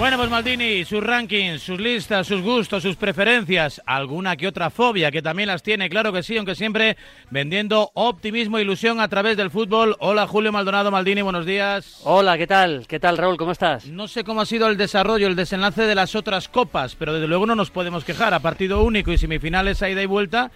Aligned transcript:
Bueno, 0.00 0.16
pues 0.16 0.30
Maldini, 0.30 0.82
sus 0.86 1.04
rankings, 1.04 1.60
sus 1.60 1.78
listas, 1.78 2.26
sus 2.26 2.40
gustos, 2.40 2.82
sus 2.82 2.96
preferencias, 2.96 3.82
alguna 3.84 4.34
que 4.34 4.48
otra 4.48 4.70
fobia 4.70 5.10
que 5.10 5.20
también 5.20 5.48
las 5.48 5.62
tiene, 5.62 5.90
claro 5.90 6.10
que 6.10 6.22
sí, 6.22 6.38
aunque 6.38 6.54
siempre 6.54 6.96
vendiendo 7.28 7.90
optimismo 7.92 8.56
e 8.56 8.62
ilusión 8.62 8.98
a 8.98 9.08
través 9.08 9.36
del 9.36 9.50
fútbol. 9.50 9.96
Hola 9.98 10.26
Julio 10.26 10.52
Maldonado 10.52 10.90
Maldini, 10.90 11.20
buenos 11.20 11.44
días. 11.44 12.00
Hola, 12.04 12.38
¿qué 12.38 12.46
tal? 12.46 12.86
¿Qué 12.88 12.98
tal 12.98 13.18
Raúl? 13.18 13.36
¿Cómo 13.36 13.52
estás? 13.52 13.88
No 13.88 14.08
sé 14.08 14.24
cómo 14.24 14.40
ha 14.40 14.46
sido 14.46 14.68
el 14.68 14.78
desarrollo, 14.78 15.26
el 15.26 15.36
desenlace 15.36 15.82
de 15.82 15.94
las 15.94 16.14
otras 16.14 16.48
copas, 16.48 16.96
pero 16.98 17.12
desde 17.12 17.28
luego 17.28 17.44
no 17.44 17.54
nos 17.54 17.70
podemos 17.70 18.02
quejar. 18.02 18.32
A 18.32 18.40
partido 18.40 18.82
único 18.82 19.12
y 19.12 19.18
semifinales 19.18 19.82
a 19.82 19.90
ida 19.90 20.02
y 20.02 20.06
vuelta, 20.06 20.50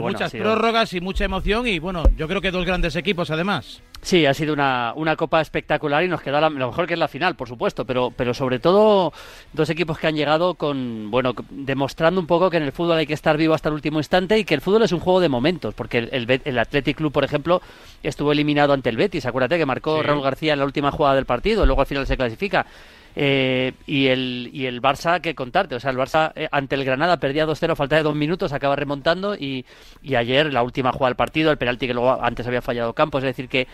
muchas 0.00 0.32
prórrogas 0.32 0.94
y 0.94 1.02
mucha 1.02 1.26
emoción 1.26 1.66
y 1.66 1.78
bueno, 1.80 2.04
yo 2.16 2.28
creo 2.28 2.40
que 2.40 2.50
dos 2.50 2.64
grandes 2.64 2.96
equipos 2.96 3.30
además. 3.30 3.82
Sí, 4.06 4.24
ha 4.24 4.34
sido 4.34 4.52
una, 4.52 4.92
una 4.94 5.16
copa 5.16 5.40
espectacular 5.40 6.04
y 6.04 6.06
nos 6.06 6.22
queda 6.22 6.40
lo 6.40 6.48
mejor 6.48 6.86
que 6.86 6.94
es 6.94 7.00
la 7.00 7.08
final, 7.08 7.34
por 7.34 7.48
supuesto, 7.48 7.84
pero, 7.84 8.12
pero 8.16 8.34
sobre 8.34 8.60
todo 8.60 9.12
dos 9.52 9.68
equipos 9.68 9.98
que 9.98 10.06
han 10.06 10.14
llegado 10.14 10.54
con, 10.54 11.10
bueno, 11.10 11.34
demostrando 11.50 12.20
un 12.20 12.28
poco 12.28 12.48
que 12.48 12.58
en 12.58 12.62
el 12.62 12.70
fútbol 12.70 12.98
hay 12.98 13.06
que 13.08 13.14
estar 13.14 13.36
vivo 13.36 13.52
hasta 13.52 13.68
el 13.68 13.74
último 13.74 13.98
instante 13.98 14.38
y 14.38 14.44
que 14.44 14.54
el 14.54 14.60
fútbol 14.60 14.84
es 14.84 14.92
un 14.92 15.00
juego 15.00 15.18
de 15.18 15.28
momentos, 15.28 15.74
porque 15.74 15.98
el, 15.98 16.08
el, 16.12 16.40
el 16.44 16.56
Athletic 16.56 16.98
Club, 16.98 17.10
por 17.10 17.24
ejemplo, 17.24 17.60
estuvo 18.00 18.30
eliminado 18.30 18.74
ante 18.74 18.90
el 18.90 18.96
Betis, 18.96 19.26
acuérdate 19.26 19.58
que 19.58 19.66
marcó 19.66 20.00
Raúl 20.04 20.22
García 20.22 20.52
en 20.52 20.60
la 20.60 20.66
última 20.66 20.92
jugada 20.92 21.16
del 21.16 21.26
partido, 21.26 21.66
luego 21.66 21.80
al 21.80 21.88
final 21.88 22.06
se 22.06 22.16
clasifica. 22.16 22.64
Eh, 23.18 23.72
y, 23.86 24.08
el, 24.08 24.50
y 24.52 24.66
el 24.66 24.82
Barça, 24.82 25.22
que 25.22 25.34
contarte, 25.34 25.74
o 25.74 25.80
sea, 25.80 25.90
el 25.90 25.96
Barça 25.96 26.32
eh, 26.36 26.48
ante 26.52 26.74
el 26.74 26.84
Granada 26.84 27.16
perdía 27.16 27.46
2-0 27.46 27.74
falta 27.74 27.96
de 27.96 28.02
dos 28.02 28.14
minutos, 28.14 28.52
acaba 28.52 28.76
remontando 28.76 29.34
y, 29.34 29.64
y 30.02 30.16
ayer 30.16 30.52
la 30.52 30.62
última 30.62 30.92
jugada 30.92 31.08
del 31.08 31.16
partido, 31.16 31.50
el 31.50 31.56
penalti 31.56 31.86
que 31.86 31.94
luego 31.94 32.22
antes 32.22 32.46
había 32.46 32.60
fallado 32.60 32.92
Campos, 32.92 33.22
es 33.22 33.28
decir 33.28 33.48
que 33.48 33.68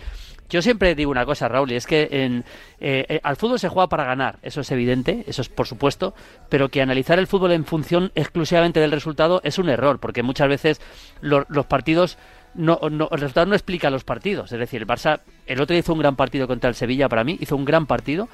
yo 0.53 0.61
siempre 0.61 0.95
digo 0.95 1.11
una 1.11 1.25
cosa, 1.25 1.49
Raúl, 1.49 1.73
y 1.73 1.77
es 1.77 1.87
que 1.87 2.09
en, 2.11 2.45
eh, 2.79 3.21
al 3.23 3.37
fútbol 3.37 3.59
se 3.59 3.71
juega 3.71 3.89
para 3.89 4.05
ganar, 4.05 4.39
eso 4.43 4.61
es 4.61 4.71
evidente, 4.71 5.25
eso 5.27 5.41
es 5.41 5.49
por 5.49 5.67
supuesto, 5.67 6.15
pero 6.51 6.69
que 6.69 6.83
analizar 6.83 7.19
el 7.19 7.27
fútbol 7.27 7.53
en 7.53 7.65
función 7.65 8.13
exclusivamente 8.15 8.79
del 8.79 8.93
resultado 8.93 9.41
es 9.45 9.59
un 9.59 9.71
error, 9.71 9.99
porque 9.99 10.23
muchas 10.23 10.49
veces 10.49 10.81
los 11.23 11.67
partidos 11.67 12.19
no, 12.55 12.79
no, 12.91 13.09
el 13.11 13.21
resultado 13.21 13.47
no 13.47 13.55
explica 13.55 13.89
los 13.89 14.05
partidos. 14.05 14.53
Es 14.53 14.59
decir, 14.59 14.83
el 14.83 14.87
Barça, 14.87 15.21
el 15.47 15.59
otro 15.59 15.73
día 15.73 15.81
hizo 15.81 15.95
un 15.95 16.01
gran 16.01 16.17
partido 16.17 16.47
contra 16.47 16.69
el 16.69 16.75
Sevilla 16.75 17.09
para 17.09 17.25
mí, 17.25 17.39
hizo 17.41 17.57
un 17.57 17.65
gran 17.65 17.87
partido 17.87 18.29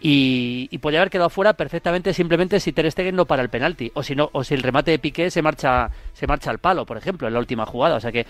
y, 0.00 0.68
y 0.70 0.78
podría 0.78 1.00
haber 1.00 1.10
quedado 1.10 1.28
fuera 1.28 1.54
perfectamente 1.54 2.14
simplemente 2.14 2.60
si 2.60 2.72
Ter 2.72 2.90
Stegen 2.90 3.16
no 3.16 3.26
para 3.26 3.42
el 3.42 3.48
penalti 3.48 3.90
o 3.94 4.02
si 4.02 4.14
no 4.14 4.30
o 4.32 4.44
si 4.44 4.54
el 4.54 4.62
remate 4.62 4.92
de 4.92 4.98
Piqué 4.98 5.30
se 5.30 5.42
marcha 5.42 5.90
se 6.12 6.26
marcha 6.26 6.50
al 6.50 6.58
palo 6.58 6.86
por 6.86 6.96
ejemplo 6.96 7.26
en 7.26 7.34
la 7.34 7.40
última 7.40 7.66
jugada. 7.66 7.96
O 7.96 8.00
sea 8.00 8.12
que 8.12 8.26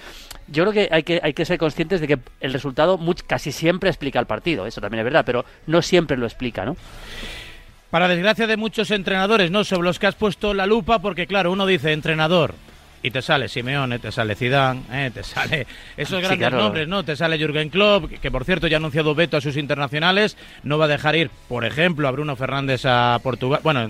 yo 0.47 0.65
creo 0.65 0.73
que 0.73 0.89
hay 0.91 1.03
que 1.03 1.21
hay 1.23 1.35
que 1.35 1.45
ser 1.45 1.59
conscientes 1.59 2.01
de 2.01 2.09
que 2.09 2.19
el 2.41 2.53
resultado 2.53 2.99
casi 3.27 3.53
siempre 3.53 3.91
explica 3.91 4.19
el 4.19 4.27
partido 4.27 4.67
eso 4.67 4.81
también 4.81 5.01
es 5.01 5.05
verdad 5.05 5.25
pero 5.25 5.45
no 5.67 5.83
siempre 5.83 6.17
lo 6.17 6.27
explica 6.27 6.65
no 6.65 6.77
para 7.91 8.09
desgracia 8.09 8.47
de 8.47 8.57
muchos 8.57 8.91
entrenadores 8.91 9.51
no 9.51 9.65
sobre 9.65 9.85
los 9.85 9.99
que 9.99 10.07
has 10.07 10.15
puesto 10.15 10.55
la 10.55 10.67
lupa 10.67 11.01
porque 11.01 11.27
claro 11.27 11.53
uno 11.53 11.67
dice 11.67 11.93
entrenador 11.93 12.55
y 13.09 13.11
te 13.11 13.23
sale 13.23 13.49
Simeone, 13.49 13.99
te 13.99 14.13
sale 14.13 14.35
Zidane, 14.35 14.83
¿eh? 14.93 15.11
te 15.11 15.23
sale 15.23 15.67
esos 15.97 16.21
grandes 16.21 16.53
nombres, 16.53 16.87
¿no? 16.87 17.05
Te 17.05 17.17
sale 17.17 17.39
Jürgen 17.39 17.71
Klopp, 17.71 18.11
que, 18.21 18.31
por 18.31 18.45
cierto 18.45 18.67
ya 18.67 18.77
ha 18.77 18.79
anunciado 18.81 19.15
veto 19.15 19.39
a 19.39 19.41
sus 19.41 19.57
internacionales, 19.57 20.37
no 20.63 20.77
va 20.77 20.85
a 20.85 20.89
dejar 20.89 21.17
ir, 21.17 21.31
por 21.49 21.65
ejemplo, 21.65 22.07
a 22.07 22.11
Bruno 22.11 22.37
Fernández 22.37 22.83
a 22.85 23.19
Portugal. 23.23 23.61
Bueno, 23.65 23.89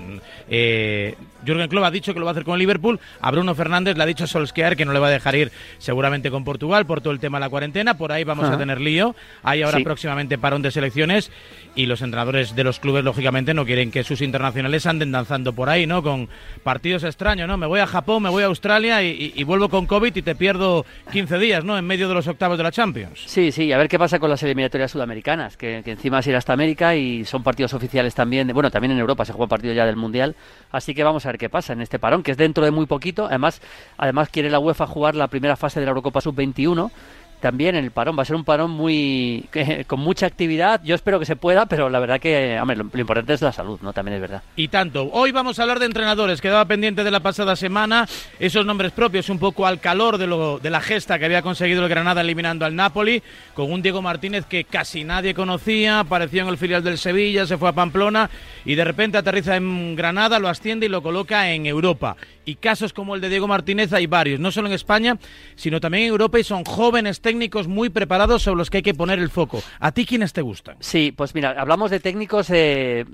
eh, 0.48 1.16
Jürgen 1.44 1.68
Klopp 1.68 1.84
ha 1.84 1.90
dicho 1.90 2.14
que 2.14 2.20
lo 2.20 2.26
va 2.26 2.30
a 2.30 2.32
hacer 2.32 2.44
con 2.44 2.58
Liverpool, 2.58 3.00
a 3.20 3.30
Bruno 3.32 3.54
Fernández 3.56 3.96
le 3.96 4.02
ha 4.04 4.06
dicho 4.06 4.24
a 4.24 4.26
Solskjaer 4.28 4.76
que 4.76 4.84
no 4.84 4.92
le 4.92 5.00
va 5.00 5.08
a 5.08 5.10
dejar 5.10 5.34
ir 5.34 5.50
seguramente 5.78 6.30
con 6.30 6.44
Portugal 6.44 6.86
por 6.86 7.00
todo 7.00 7.12
el 7.12 7.18
tema 7.18 7.38
de 7.38 7.46
la 7.46 7.50
cuarentena, 7.50 7.98
por 7.98 8.12
ahí 8.12 8.22
vamos 8.22 8.48
a 8.48 8.56
tener 8.56 8.80
lío. 8.80 9.16
Hay 9.42 9.62
ahora 9.62 9.80
próximamente 9.80 10.38
parón 10.38 10.62
de 10.62 10.70
selecciones 10.70 11.32
y 11.74 11.86
los 11.86 12.02
entrenadores 12.02 12.54
de 12.54 12.64
los 12.64 12.80
clubes 12.80 13.04
lógicamente 13.04 13.54
no 13.54 13.64
quieren 13.64 13.90
que 13.90 14.04
sus 14.04 14.20
internacionales 14.20 14.86
anden 14.86 15.12
danzando 15.12 15.52
por 15.52 15.68
ahí, 15.68 15.86
¿no? 15.86 16.02
Con 16.02 16.28
partidos 16.62 17.04
extraños, 17.04 17.48
¿no? 17.48 17.56
Me 17.56 17.66
voy 17.66 17.80
a 17.80 17.86
Japón, 17.86 18.22
me 18.22 18.28
voy 18.30 18.42
a 18.42 18.46
Australia 18.46 19.02
y, 19.02 19.07
vuelvo 19.44 19.68
con 19.68 19.86
COVID 19.86 20.14
y 20.14 20.22
te 20.22 20.34
pierdo 20.34 20.84
15 21.12 21.38
días, 21.38 21.64
¿no? 21.64 21.78
En 21.78 21.86
medio 21.86 22.08
de 22.08 22.14
los 22.14 22.26
octavos 22.26 22.58
de 22.58 22.64
la 22.64 22.70
Champions. 22.70 23.22
Sí, 23.26 23.52
sí, 23.52 23.72
a 23.72 23.78
ver 23.78 23.88
qué 23.88 23.98
pasa 23.98 24.18
con 24.18 24.30
las 24.30 24.42
eliminatorias 24.42 24.90
sudamericanas, 24.90 25.56
que, 25.56 25.82
encima 25.84 26.18
es 26.18 26.26
ir 26.26 26.36
hasta 26.36 26.52
América 26.52 26.94
y 26.94 27.24
son 27.24 27.42
partidos 27.42 27.74
oficiales 27.74 28.14
también, 28.14 28.48
bueno, 28.52 28.70
también 28.70 28.92
en 28.92 28.98
Europa 28.98 29.24
se 29.24 29.32
juega 29.32 29.48
partido 29.48 29.74
ya 29.74 29.86
del 29.86 29.96
Mundial, 29.96 30.36
así 30.70 30.94
que 30.94 31.02
vamos 31.02 31.24
a 31.26 31.30
ver 31.30 31.38
qué 31.38 31.48
pasa 31.48 31.72
en 31.72 31.80
este 31.80 31.98
parón, 31.98 32.22
que 32.22 32.32
es 32.32 32.36
dentro 32.36 32.64
de 32.64 32.70
muy 32.70 32.86
poquito, 32.86 33.26
además, 33.26 33.60
además 33.96 34.28
quiere 34.28 34.50
la 34.50 34.58
UEFA 34.58 34.86
jugar 34.86 35.14
la 35.14 35.28
primera 35.28 35.56
fase 35.56 35.80
de 35.80 35.86
la 35.86 35.90
Eurocopa 35.90 36.20
Sub-21 36.20 36.90
también 37.40 37.76
el 37.76 37.90
parón. 37.90 38.18
Va 38.18 38.22
a 38.22 38.26
ser 38.26 38.36
un 38.36 38.44
parón 38.44 38.70
muy 38.70 39.48
con 39.86 40.00
mucha 40.00 40.26
actividad. 40.26 40.80
Yo 40.84 40.94
espero 40.94 41.18
que 41.18 41.26
se 41.26 41.36
pueda, 41.36 41.66
pero 41.66 41.88
la 41.90 41.98
verdad 41.98 42.20
que 42.20 42.58
hombre, 42.60 42.76
lo, 42.76 42.84
importante 42.84 43.34
es 43.34 43.42
la 43.42 43.52
salud, 43.52 43.78
¿no? 43.82 43.92
También 43.92 44.16
es 44.16 44.20
verdad. 44.20 44.42
Y 44.56 44.68
tanto. 44.68 45.08
Hoy 45.12 45.32
vamos 45.32 45.58
a 45.58 45.62
hablar 45.62 45.78
de 45.78 45.86
entrenadores. 45.86 46.40
Quedaba 46.40 46.64
pendiente 46.64 47.04
de 47.04 47.10
la 47.10 47.20
pasada 47.20 47.56
semana 47.56 48.06
esos 48.38 48.66
nombres 48.66 48.92
propios, 48.92 49.28
un 49.28 49.38
poco 49.38 49.66
al 49.66 49.80
calor 49.80 50.18
de, 50.18 50.26
lo, 50.26 50.58
de 50.58 50.70
la 50.70 50.80
gesta 50.80 51.18
que 51.18 51.24
había 51.24 51.42
conseguido 51.42 51.82
el 51.82 51.88
Granada 51.88 52.20
eliminando 52.20 52.64
al 52.64 52.76
Napoli, 52.76 53.22
con 53.54 53.70
un 53.72 53.82
Diego 53.82 54.02
Martínez 54.02 54.44
que 54.46 54.64
casi 54.64 55.04
nadie 55.04 55.34
conocía, 55.34 56.00
apareció 56.00 56.42
en 56.42 56.48
el 56.48 56.58
filial 56.58 56.82
del 56.82 56.98
Sevilla, 56.98 57.46
se 57.46 57.58
fue 57.58 57.68
a 57.68 57.72
Pamplona 57.72 58.30
y 58.64 58.74
de 58.74 58.84
repente 58.84 59.18
aterriza 59.18 59.56
en 59.56 59.96
Granada, 59.96 60.38
lo 60.38 60.48
asciende 60.48 60.86
y 60.86 60.88
lo 60.88 61.02
coloca 61.02 61.50
en 61.50 61.66
Europa 61.66 62.16
y 62.48 62.54
casos 62.54 62.94
como 62.94 63.14
el 63.14 63.20
de 63.20 63.28
Diego 63.28 63.46
Martínez 63.46 63.92
hay 63.92 64.06
varios, 64.06 64.40
no 64.40 64.50
solo 64.50 64.68
en 64.68 64.74
España, 64.74 65.18
sino 65.54 65.80
también 65.80 66.04
en 66.04 66.10
Europa 66.10 66.38
y 66.40 66.44
son 66.44 66.64
jóvenes 66.64 67.20
técnicos 67.28 67.68
muy 67.68 67.90
preparados 67.90 68.42
sobre 68.42 68.56
los 68.56 68.70
que 68.70 68.78
hay 68.78 68.82
que 68.82 68.94
poner 68.94 69.18
el 69.18 69.28
foco. 69.28 69.62
¿A 69.80 69.92
ti 69.92 70.06
quiénes 70.06 70.32
te 70.32 70.40
gustan? 70.40 70.76
Sí, 70.80 71.12
pues 71.14 71.34
mira, 71.34 71.54
hablamos 71.58 71.90
de 71.90 72.00
técnicos 72.00 72.48
eh, 72.48 73.04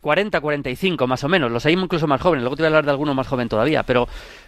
40, 0.00 0.40
45 0.40 1.08
más 1.08 1.24
o 1.24 1.28
menos, 1.28 1.50
los 1.50 1.66
hay 1.66 1.72
incluso 1.72 2.06
más 2.06 2.20
jóvenes, 2.20 2.42
luego 2.42 2.54
te 2.54 2.62
voy 2.62 2.66
a 2.66 2.68
hablar 2.68 2.84
de 2.84 2.92
alguno 2.92 3.14
más 3.14 3.26
joven 3.26 3.48
todavía, 3.48 3.82
pero 3.82 4.06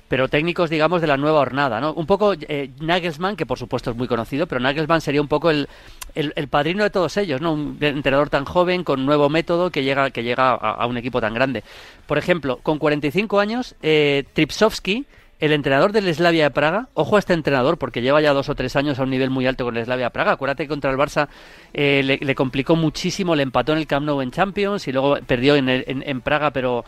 pero 0.09 0.29
técnicos, 0.29 0.71
digamos, 0.71 1.01
de 1.01 1.09
la 1.09 1.17
nueva 1.17 1.41
hornada, 1.41 1.81
¿no? 1.81 1.93
Un 1.93 2.07
poco 2.07 2.35
eh, 2.35 2.71
Nagelsmann, 2.79 3.35
que 3.35 3.45
por 3.45 3.59
supuesto 3.59 3.91
es 3.91 3.97
muy 3.97 4.07
conocido, 4.07 4.47
pero 4.47 4.61
Nagelsmann 4.61 5.01
sería 5.01 5.21
un 5.21 5.27
poco 5.27 5.51
el, 5.51 5.69
el, 6.15 6.47
padrino 6.47 6.85
de 6.85 6.91
todos 6.91 7.17
ellos, 7.17 7.41
¿no? 7.41 7.55
Un 7.55 7.77
entrenador 7.81 8.31
tan 8.31 8.45
joven, 8.45 8.85
con 8.85 9.05
nuevo 9.05 9.29
método, 9.29 9.71
que 9.71 9.83
llega, 9.83 10.11
que 10.11 10.23
llega 10.23 10.53
a, 10.53 10.87
un 10.87 10.97
equipo 10.97 11.21
tan 11.21 11.35
grande. 11.35 11.65
Por 12.07 12.19
ejemplo, 12.19 12.61
con 12.63 12.79
45 12.79 13.41
años, 13.41 13.75
eh, 13.83 14.23
Tripsovsky, 14.33 15.07
el 15.39 15.53
entrenador 15.53 15.93
del 15.93 16.13
Slavia 16.15 16.45
de 16.45 16.51
Praga, 16.51 16.89
ojo 16.95 17.17
a 17.17 17.19
este 17.19 17.35
entrenador 17.35 17.79
porque 17.79 18.01
lleva 18.01 18.21
ya 18.21 18.33
dos 18.33 18.49
o 18.49 18.55
tres 18.55 18.75
años 18.77 18.99
a 18.99 19.03
un 19.03 19.11
nivel 19.11 19.31
muy 19.31 19.47
alto 19.47 19.65
con 19.65 19.77
el 19.77 19.85
Slavia 19.85 20.07
de 20.07 20.11
Praga. 20.11 20.33
Acuérdate 20.33 20.65
que 20.65 20.69
contra 20.69 20.91
el 20.91 20.97
Barça 20.97 21.29
eh, 21.75 22.19
le, 22.21 22.35
complicó 22.35 22.77
muchísimo, 22.77 23.35
le 23.35 23.43
empató 23.43 23.73
en 23.73 23.79
el 23.79 23.87
Camp 23.87 24.07
Nou 24.07 24.23
en 24.23 24.31
Champions 24.31 24.89
y 24.89 24.93
luego 24.93 25.19
perdió 25.27 25.57
en, 25.57 25.69
en 25.69 26.21
Praga, 26.23 26.51
pero 26.53 26.85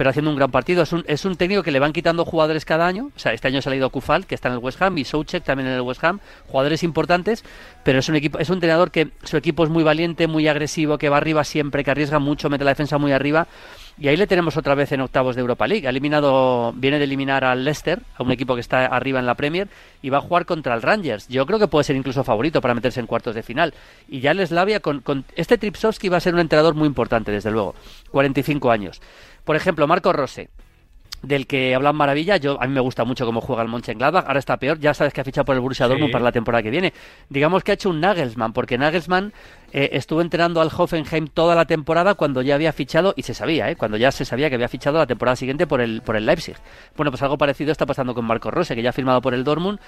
pero 0.00 0.08
haciendo 0.08 0.30
un 0.30 0.36
gran 0.38 0.50
partido. 0.50 0.82
Es 0.82 0.94
un, 0.94 1.04
es 1.06 1.26
un 1.26 1.36
técnico 1.36 1.62
que 1.62 1.70
le 1.70 1.78
van 1.78 1.92
quitando 1.92 2.24
jugadores 2.24 2.64
cada 2.64 2.86
año. 2.86 3.10
O 3.14 3.18
sea, 3.18 3.34
este 3.34 3.48
año 3.48 3.58
ha 3.58 3.62
salido 3.62 3.90
Kufal, 3.90 4.26
que 4.26 4.34
está 4.34 4.48
en 4.48 4.54
el 4.54 4.60
West 4.60 4.80
Ham, 4.80 4.96
y 4.96 5.04
Soucek 5.04 5.44
también 5.44 5.68
en 5.68 5.74
el 5.74 5.82
West 5.82 6.02
Ham. 6.02 6.20
Jugadores 6.46 6.82
importantes, 6.82 7.44
pero 7.84 7.98
es 7.98 8.08
un 8.08 8.16
equipo, 8.16 8.38
es 8.38 8.48
un 8.48 8.54
entrenador 8.54 8.92
que 8.92 9.10
su 9.24 9.36
equipo 9.36 9.62
es 9.62 9.68
muy 9.68 9.82
valiente, 9.82 10.26
muy 10.26 10.48
agresivo, 10.48 10.96
que 10.96 11.10
va 11.10 11.18
arriba 11.18 11.44
siempre, 11.44 11.84
que 11.84 11.90
arriesga 11.90 12.18
mucho, 12.18 12.48
mete 12.48 12.64
la 12.64 12.70
defensa 12.70 12.96
muy 12.96 13.12
arriba. 13.12 13.46
Y 14.00 14.08
ahí 14.08 14.16
le 14.16 14.26
tenemos 14.26 14.56
otra 14.56 14.74
vez 14.74 14.90
en 14.92 15.02
octavos 15.02 15.36
de 15.36 15.42
Europa 15.42 15.66
League. 15.66 15.86
Ha 15.86 15.90
eliminado, 15.90 16.72
viene 16.72 16.98
de 16.98 17.04
eliminar 17.04 17.44
al 17.44 17.64
Leicester, 17.64 18.00
a 18.16 18.22
un 18.22 18.32
equipo 18.32 18.54
que 18.54 18.62
está 18.62 18.86
arriba 18.86 19.18
en 19.18 19.26
la 19.26 19.34
Premier, 19.34 19.68
y 20.00 20.08
va 20.08 20.18
a 20.18 20.20
jugar 20.22 20.46
contra 20.46 20.74
el 20.74 20.80
Rangers. 20.80 21.28
Yo 21.28 21.44
creo 21.44 21.58
que 21.58 21.68
puede 21.68 21.84
ser 21.84 21.96
incluso 21.96 22.24
favorito 22.24 22.62
para 22.62 22.72
meterse 22.72 22.98
en 22.98 23.06
cuartos 23.06 23.34
de 23.34 23.42
final. 23.42 23.74
Y 24.08 24.20
ya 24.20 24.30
el 24.30 24.46
Slavia, 24.46 24.80
con, 24.80 25.00
con 25.00 25.26
este 25.36 25.58
Tripsovsky 25.58 26.08
va 26.08 26.16
a 26.16 26.20
ser 26.20 26.32
un 26.32 26.40
entrenador 26.40 26.74
muy 26.74 26.86
importante, 26.86 27.30
desde 27.30 27.50
luego. 27.50 27.74
45 28.10 28.70
años. 28.70 29.02
Por 29.44 29.54
ejemplo, 29.54 29.86
Marco 29.86 30.14
Rose 30.14 30.48
del 31.22 31.46
que 31.46 31.74
hablan 31.74 31.96
maravilla. 31.96 32.36
Yo 32.36 32.60
a 32.60 32.66
mí 32.66 32.72
me 32.72 32.80
gusta 32.80 33.04
mucho 33.04 33.26
cómo 33.26 33.40
juega 33.40 33.62
el 33.62 33.68
Mönchengladbach. 33.68 34.26
Ahora 34.26 34.38
está 34.38 34.56
peor. 34.56 34.78
Ya 34.78 34.94
sabes 34.94 35.12
que 35.12 35.20
ha 35.20 35.24
fichado 35.24 35.44
por 35.44 35.54
el 35.54 35.60
Borussia 35.60 35.86
Dortmund 35.86 36.12
para 36.12 36.24
la 36.24 36.32
temporada 36.32 36.62
que 36.62 36.70
viene. 36.70 36.92
Digamos 37.28 37.62
que 37.62 37.72
ha 37.72 37.74
hecho 37.74 37.90
un 37.90 38.00
Nagelsmann, 38.00 38.52
porque 38.52 38.78
Nagelsmann 38.78 39.32
eh, 39.72 39.90
estuvo 39.92 40.20
entrenando 40.20 40.60
al 40.60 40.70
Hoffenheim 40.76 41.28
toda 41.28 41.54
la 41.54 41.64
temporada 41.64 42.14
cuando 42.14 42.42
ya 42.42 42.54
había 42.54 42.72
fichado 42.72 43.14
y 43.16 43.22
se 43.22 43.34
sabía, 43.34 43.70
¿eh? 43.70 43.76
cuando 43.76 43.96
ya 43.96 44.10
se 44.10 44.24
sabía 44.24 44.48
que 44.48 44.56
había 44.56 44.68
fichado 44.68 44.98
la 44.98 45.06
temporada 45.06 45.36
siguiente 45.36 45.66
por 45.66 45.80
el 45.80 46.02
por 46.02 46.16
el 46.16 46.26
Leipzig. 46.26 46.56
Bueno, 46.96 47.10
pues 47.10 47.22
algo 47.22 47.38
parecido 47.38 47.70
está 47.70 47.86
pasando 47.86 48.14
con 48.14 48.24
Marco 48.24 48.50
Rose, 48.50 48.74
que 48.74 48.82
ya 48.82 48.90
ha 48.90 48.92
firmado 48.92 49.20
por 49.20 49.34
el 49.34 49.44
Dortmund 49.44 49.78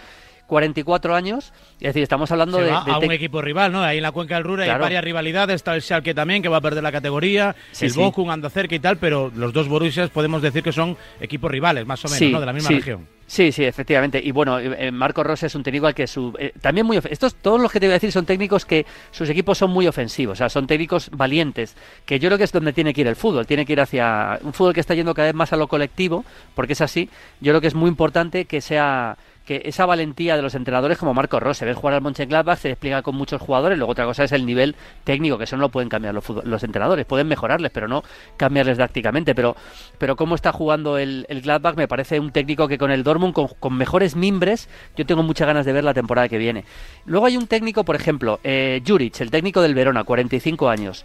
44 0.47 1.15
años. 1.15 1.53
Es 1.81 1.89
decir, 1.89 2.03
estamos 2.03 2.31
hablando 2.31 2.59
de, 2.59 2.71
a 2.71 2.99
un 2.99 3.13
equipo 3.13 3.41
rival, 3.41 3.73
¿no? 3.73 3.83
Ahí 3.83 3.99
en 3.99 4.03
la 4.03 4.13
cuenca 4.13 4.37
del 4.37 4.45
Ruhr 4.45 4.61
hay 4.61 4.79
varias 4.79 5.03
rivalidades. 5.03 5.57
Está 5.57 5.75
el 5.75 5.83
Schalke 5.83 6.15
también, 6.15 6.43
que 6.43 6.49
va 6.49 6.59
a 6.59 6.61
perder 6.61 6.83
la 6.83 6.93
categoría. 6.93 7.55
el 7.81 7.93
Bochum 7.93 8.31
anda 8.31 8.51
cerca 8.51 8.75
y 8.75 8.81
tal, 8.81 8.99
pero 8.99 9.31
los 9.35 9.53
dos 9.53 9.69
Borussias 9.69 10.11
podemos 10.11 10.43
decir 10.43 10.63
que 10.63 10.73
son 10.73 10.97
equipos 11.21 11.51
rivales, 11.51 11.87
más 11.87 12.05
o 12.05 12.09
menos, 12.09 12.31
¿no? 12.31 12.41
De 12.41 12.47
la 12.47 12.53
misma 12.53 12.71
región. 12.71 13.07
Sí, 13.33 13.51
sí, 13.51 13.65
efectivamente. 13.65 14.21
Y 14.23 14.31
bueno, 14.31 14.59
eh, 14.59 14.77
eh, 14.79 14.91
Marco 14.91 15.25
Rossi 15.25 15.47
es 15.47 15.55
un 15.55 15.63
técnico 15.63 15.87
al 15.87 15.95
que 15.95 16.07
su. 16.07 16.35
Eh, 16.39 16.53
también 16.61 16.87
muy. 16.87 16.99
Estos, 16.99 17.35
todos 17.37 17.59
los 17.59 17.73
que 17.73 17.81
te 17.81 17.87
voy 17.87 17.93
a 17.93 17.95
decir 17.95 18.13
son 18.13 18.27
técnicos 18.27 18.67
que 18.67 18.85
sus 19.11 19.27
equipos 19.31 19.57
son 19.57 19.71
muy 19.71 19.87
ofensivos, 19.87 20.35
o 20.35 20.37
sea, 20.37 20.51
son 20.51 20.67
técnicos 20.67 21.09
valientes, 21.11 21.75
que 22.05 22.19
yo 22.19 22.29
creo 22.29 22.37
que 22.37 22.45
es 22.45 22.53
donde 22.53 22.75
tiene 22.75 22.93
que 22.93 23.01
ir 23.01 23.07
el 23.07 23.17
fútbol. 23.17 23.47
Tiene 23.47 23.65
que 23.65 23.73
ir 23.73 23.81
hacia 23.81 24.39
un 24.43 24.53
fútbol 24.53 24.75
que 24.75 24.81
está 24.81 24.95
yendo 24.95 25.15
cada 25.15 25.29
vez 25.29 25.35
más 25.35 25.51
a 25.55 25.57
lo 25.57 25.67
colectivo, 25.67 26.27
porque 26.55 26.75
es 26.75 26.83
así. 26.83 27.09
Yo 27.41 27.53
creo 27.53 27.63
que 27.63 27.69
es 27.69 27.75
muy 27.75 27.89
importante 27.89 28.45
que 28.45 28.61
sea 28.61 29.17
que 29.45 29.63
esa 29.65 29.87
valentía 29.87 30.37
de 30.37 30.43
los 30.43 30.55
entrenadores 30.55 30.99
como 30.99 31.15
Marco 31.15 31.41
Rose, 31.41 31.65
ves 31.65 31.77
jugar 31.77 31.95
al 31.95 32.03
Mönchengladbach, 32.03 32.59
se 32.59 32.69
despliega 32.69 33.03
con 33.03 33.17
muchos 33.17 33.41
jugadores, 33.41 33.79
luego 33.79 33.93
otra 33.93 34.05
cosa 34.05 34.25
es 34.25 34.33
el 34.33 34.47
nivel 34.47 34.77
técnico, 35.05 35.39
que 35.39 35.45
eso 35.45 35.57
no 35.57 35.63
lo 35.63 35.69
pueden 35.69 35.89
cambiar 35.89 36.15
los, 36.15 36.63
entrenadores, 36.63 37.07
pueden 37.07 37.29
mejorarles, 37.29 37.71
pero 37.73 37.89
no 37.89 38.03
cambiarles 38.37 38.77
prácticamente, 38.77 39.35
pero, 39.35 39.57
pero 39.99 40.17
cómo 40.17 40.35
está 40.35 40.53
jugando 40.53 40.99
el, 40.99 41.27
el 41.29 41.43
Gladbach 41.43 41.77
me 41.77 41.89
parece 41.89 42.21
un 42.21 42.31
técnico 42.31 42.69
que 42.69 42.79
con 42.79 42.91
el 42.91 43.03
Dortmund, 43.03 43.35
con, 43.35 43.77
mejores 43.77 44.17
mimbres, 44.17 44.69
yo 44.97 45.07
tengo 45.07 45.23
muchas 45.23 45.47
ganas 45.47 45.67
de 45.67 45.73
ver 45.73 45.85
la 45.85 45.95
temporada 45.95 46.29
que 46.29 46.39
viene. 46.39 46.65
Luego 47.05 47.27
hay 47.27 47.37
un 47.37 47.47
técnico, 47.47 47.85
por 47.85 47.97
ejemplo, 47.97 48.39
eh, 48.45 48.83
Juric, 48.87 49.21
el 49.21 49.31
técnico 49.31 49.63
del 49.63 49.75
Verona, 49.75 50.05
45 50.05 50.69
años. 50.69 51.05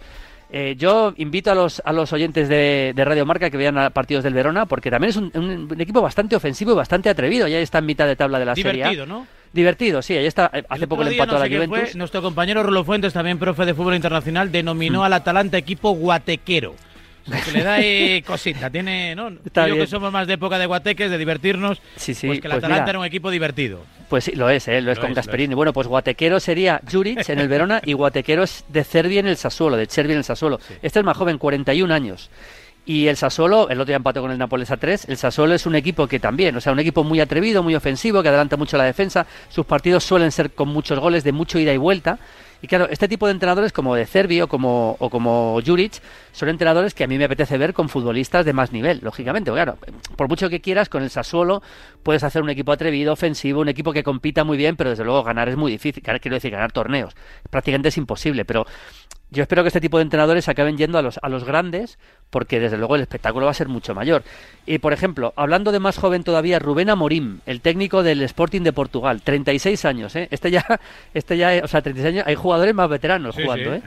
Eh, 0.50 0.76
yo 0.78 1.12
invito 1.16 1.50
a 1.50 1.54
los, 1.54 1.82
a 1.84 1.92
los 1.92 2.12
oyentes 2.12 2.48
de, 2.48 2.94
Radio 2.96 3.26
Marca 3.26 3.50
que 3.50 3.56
vean 3.56 3.92
partidos 3.92 4.24
del 4.24 4.34
Verona, 4.34 4.66
porque 4.66 4.90
también 4.90 5.10
es 5.10 5.16
un, 5.16 5.76
equipo 5.78 6.00
bastante 6.00 6.36
ofensivo 6.36 6.72
y 6.72 6.74
bastante 6.74 7.10
atrevido. 7.10 7.46
Ya 7.48 7.58
está 7.58 7.78
en 7.78 7.86
mitad 7.86 8.06
de 8.06 8.16
tabla 8.16 8.38
de 8.38 8.44
la 8.44 8.54
Serie 8.54 8.72
Divertido, 8.72 9.06
¿no? 9.06 9.26
Divertido, 9.52 10.02
sí, 10.02 10.14
ahí 10.14 10.26
está. 10.26 10.50
Eh, 10.52 10.64
hace 10.68 10.86
poco 10.86 11.02
el 11.02 11.08
empató 11.08 11.36
a 11.36 11.38
la 11.38 11.46
Juventus. 11.46 11.96
nuestro 11.96 12.20
compañero 12.20 12.62
Rolo 12.62 12.84
Fuentes, 12.84 13.12
también 13.12 13.38
profe 13.38 13.64
de 13.64 13.74
fútbol 13.74 13.94
internacional, 13.94 14.52
denominó 14.52 15.00
mm. 15.00 15.04
al 15.04 15.12
Atalanta 15.14 15.56
equipo 15.56 15.92
guatequero. 15.92 16.74
Que 17.44 17.52
le 17.52 17.62
da 17.62 17.78
cosita, 18.26 18.70
tiene, 18.70 19.14
¿no? 19.14 19.30
Yo 19.30 19.74
que 19.74 19.86
somos 19.86 20.12
más 20.12 20.26
de 20.26 20.34
época 20.34 20.58
de 20.58 20.66
guateques, 20.66 21.10
de 21.10 21.18
divertirnos, 21.18 21.80
sí, 21.96 22.14
sí, 22.14 22.26
pues 22.26 22.40
que 22.40 22.46
el 22.46 22.52
pues 22.52 22.64
Atalanta 22.64 22.90
era 22.90 22.98
un 22.98 23.04
equipo 23.04 23.30
divertido. 23.30 23.80
Pues 24.08 24.24
sí, 24.24 24.32
lo 24.32 24.48
es, 24.48 24.68
¿eh? 24.68 24.80
lo 24.80 24.90
es 24.90 24.98
con 24.98 25.12
Gasperini. 25.12 25.54
Bueno, 25.54 25.72
pues 25.72 25.86
guatequero 25.86 26.40
sería 26.40 26.80
Juric 26.90 27.28
en 27.28 27.38
el 27.38 27.48
Verona 27.48 27.80
y 27.84 27.92
guatequero 27.92 28.42
es 28.42 28.64
de 28.68 28.84
Cervi 28.84 29.18
en 29.18 29.26
el 29.26 29.36
Sassuolo, 29.36 29.76
de 29.76 29.86
Cervi 29.86 30.12
en 30.12 30.18
el 30.18 30.24
Sassuolo. 30.24 30.58
Este 30.82 30.98
es 30.98 31.04
más 31.04 31.16
joven, 31.16 31.38
41 31.38 31.92
años. 31.92 32.30
Y 32.86 33.08
el 33.08 33.18
Sassuolo, 33.18 33.68
el 33.68 33.78
otro 33.78 33.88
día 33.88 33.96
empató 33.96 34.22
con 34.22 34.30
el 34.30 34.38
Nápoles 34.38 34.70
a 34.70 34.78
3, 34.78 35.10
el 35.10 35.18
Sassuolo 35.18 35.54
es 35.54 35.66
un 35.66 35.74
equipo 35.74 36.06
que 36.06 36.18
también, 36.18 36.56
o 36.56 36.60
sea, 36.62 36.72
un 36.72 36.78
equipo 36.78 37.04
muy 37.04 37.20
atrevido, 37.20 37.62
muy 37.62 37.74
ofensivo, 37.74 38.22
que 38.22 38.30
adelanta 38.30 38.56
mucho 38.56 38.78
la 38.78 38.84
defensa, 38.84 39.26
sus 39.50 39.66
partidos 39.66 40.04
suelen 40.04 40.32
ser 40.32 40.52
con 40.52 40.68
muchos 40.68 40.98
goles, 40.98 41.22
de 41.22 41.32
mucho 41.32 41.58
ida 41.58 41.74
y 41.74 41.76
vuelta, 41.76 42.18
y 42.60 42.66
claro, 42.66 42.88
este 42.90 43.06
tipo 43.06 43.26
de 43.26 43.32
entrenadores 43.32 43.72
como 43.72 43.94
de 43.94 44.04
Cervi 44.06 44.40
o 44.40 44.48
como, 44.48 44.96
o 44.98 45.10
como 45.10 45.60
Juric 45.64 46.00
son 46.32 46.48
entrenadores 46.48 46.92
que 46.92 47.04
a 47.04 47.06
mí 47.06 47.16
me 47.16 47.24
apetece 47.24 47.56
ver 47.56 47.72
con 47.72 47.88
futbolistas 47.88 48.44
de 48.44 48.52
más 48.52 48.72
nivel, 48.72 49.00
lógicamente. 49.02 49.52
Claro, 49.52 49.78
por 50.16 50.28
mucho 50.28 50.48
que 50.48 50.60
quieras, 50.60 50.88
con 50.88 51.02
el 51.02 51.10
Sassuolo 51.10 51.62
puedes 52.02 52.24
hacer 52.24 52.42
un 52.42 52.50
equipo 52.50 52.72
atrevido, 52.72 53.12
ofensivo, 53.12 53.60
un 53.60 53.68
equipo 53.68 53.92
que 53.92 54.02
compita 54.02 54.42
muy 54.42 54.56
bien, 54.56 54.76
pero 54.76 54.90
desde 54.90 55.04
luego 55.04 55.22
ganar 55.22 55.48
es 55.48 55.56
muy 55.56 55.70
difícil. 55.70 56.02
Quiero 56.02 56.34
decir, 56.34 56.50
ganar 56.50 56.72
torneos. 56.72 57.14
Prácticamente 57.50 57.88
es 57.90 57.96
imposible, 57.96 58.44
pero 58.44 58.66
yo 59.30 59.42
espero 59.42 59.62
que 59.62 59.68
este 59.68 59.80
tipo 59.80 59.98
de 59.98 60.04
entrenadores 60.04 60.48
acaben 60.48 60.78
yendo 60.78 60.98
a 60.98 61.02
los, 61.02 61.18
a 61.22 61.28
los 61.28 61.44
grandes, 61.44 61.98
porque 62.30 62.60
desde 62.60 62.78
luego 62.78 62.96
el 62.96 63.02
espectáculo 63.02 63.44
va 63.44 63.50
a 63.50 63.54
ser 63.54 63.68
mucho 63.68 63.94
mayor. 63.94 64.22
Y 64.66 64.78
por 64.78 64.92
ejemplo, 64.92 65.34
hablando 65.36 65.70
de 65.70 65.80
más 65.80 65.98
joven 65.98 66.24
todavía, 66.24 66.58
Rubén 66.58 66.88
Amorim, 66.88 67.40
el 67.44 67.60
técnico 67.60 68.02
del 68.02 68.22
Sporting 68.22 68.62
de 68.62 68.72
Portugal, 68.72 69.20
36 69.22 69.84
años, 69.84 70.16
¿eh? 70.16 70.28
Este 70.30 70.50
ya, 70.50 70.64
este 71.14 71.36
ya, 71.36 71.60
o 71.62 71.68
sea, 71.68 71.82
36 71.82 72.14
años, 72.14 72.26
hay 72.26 72.34
jugadores 72.36 72.74
más 72.74 72.88
veteranos 72.88 73.34
jugando, 73.34 73.74
¿eh? 73.74 73.82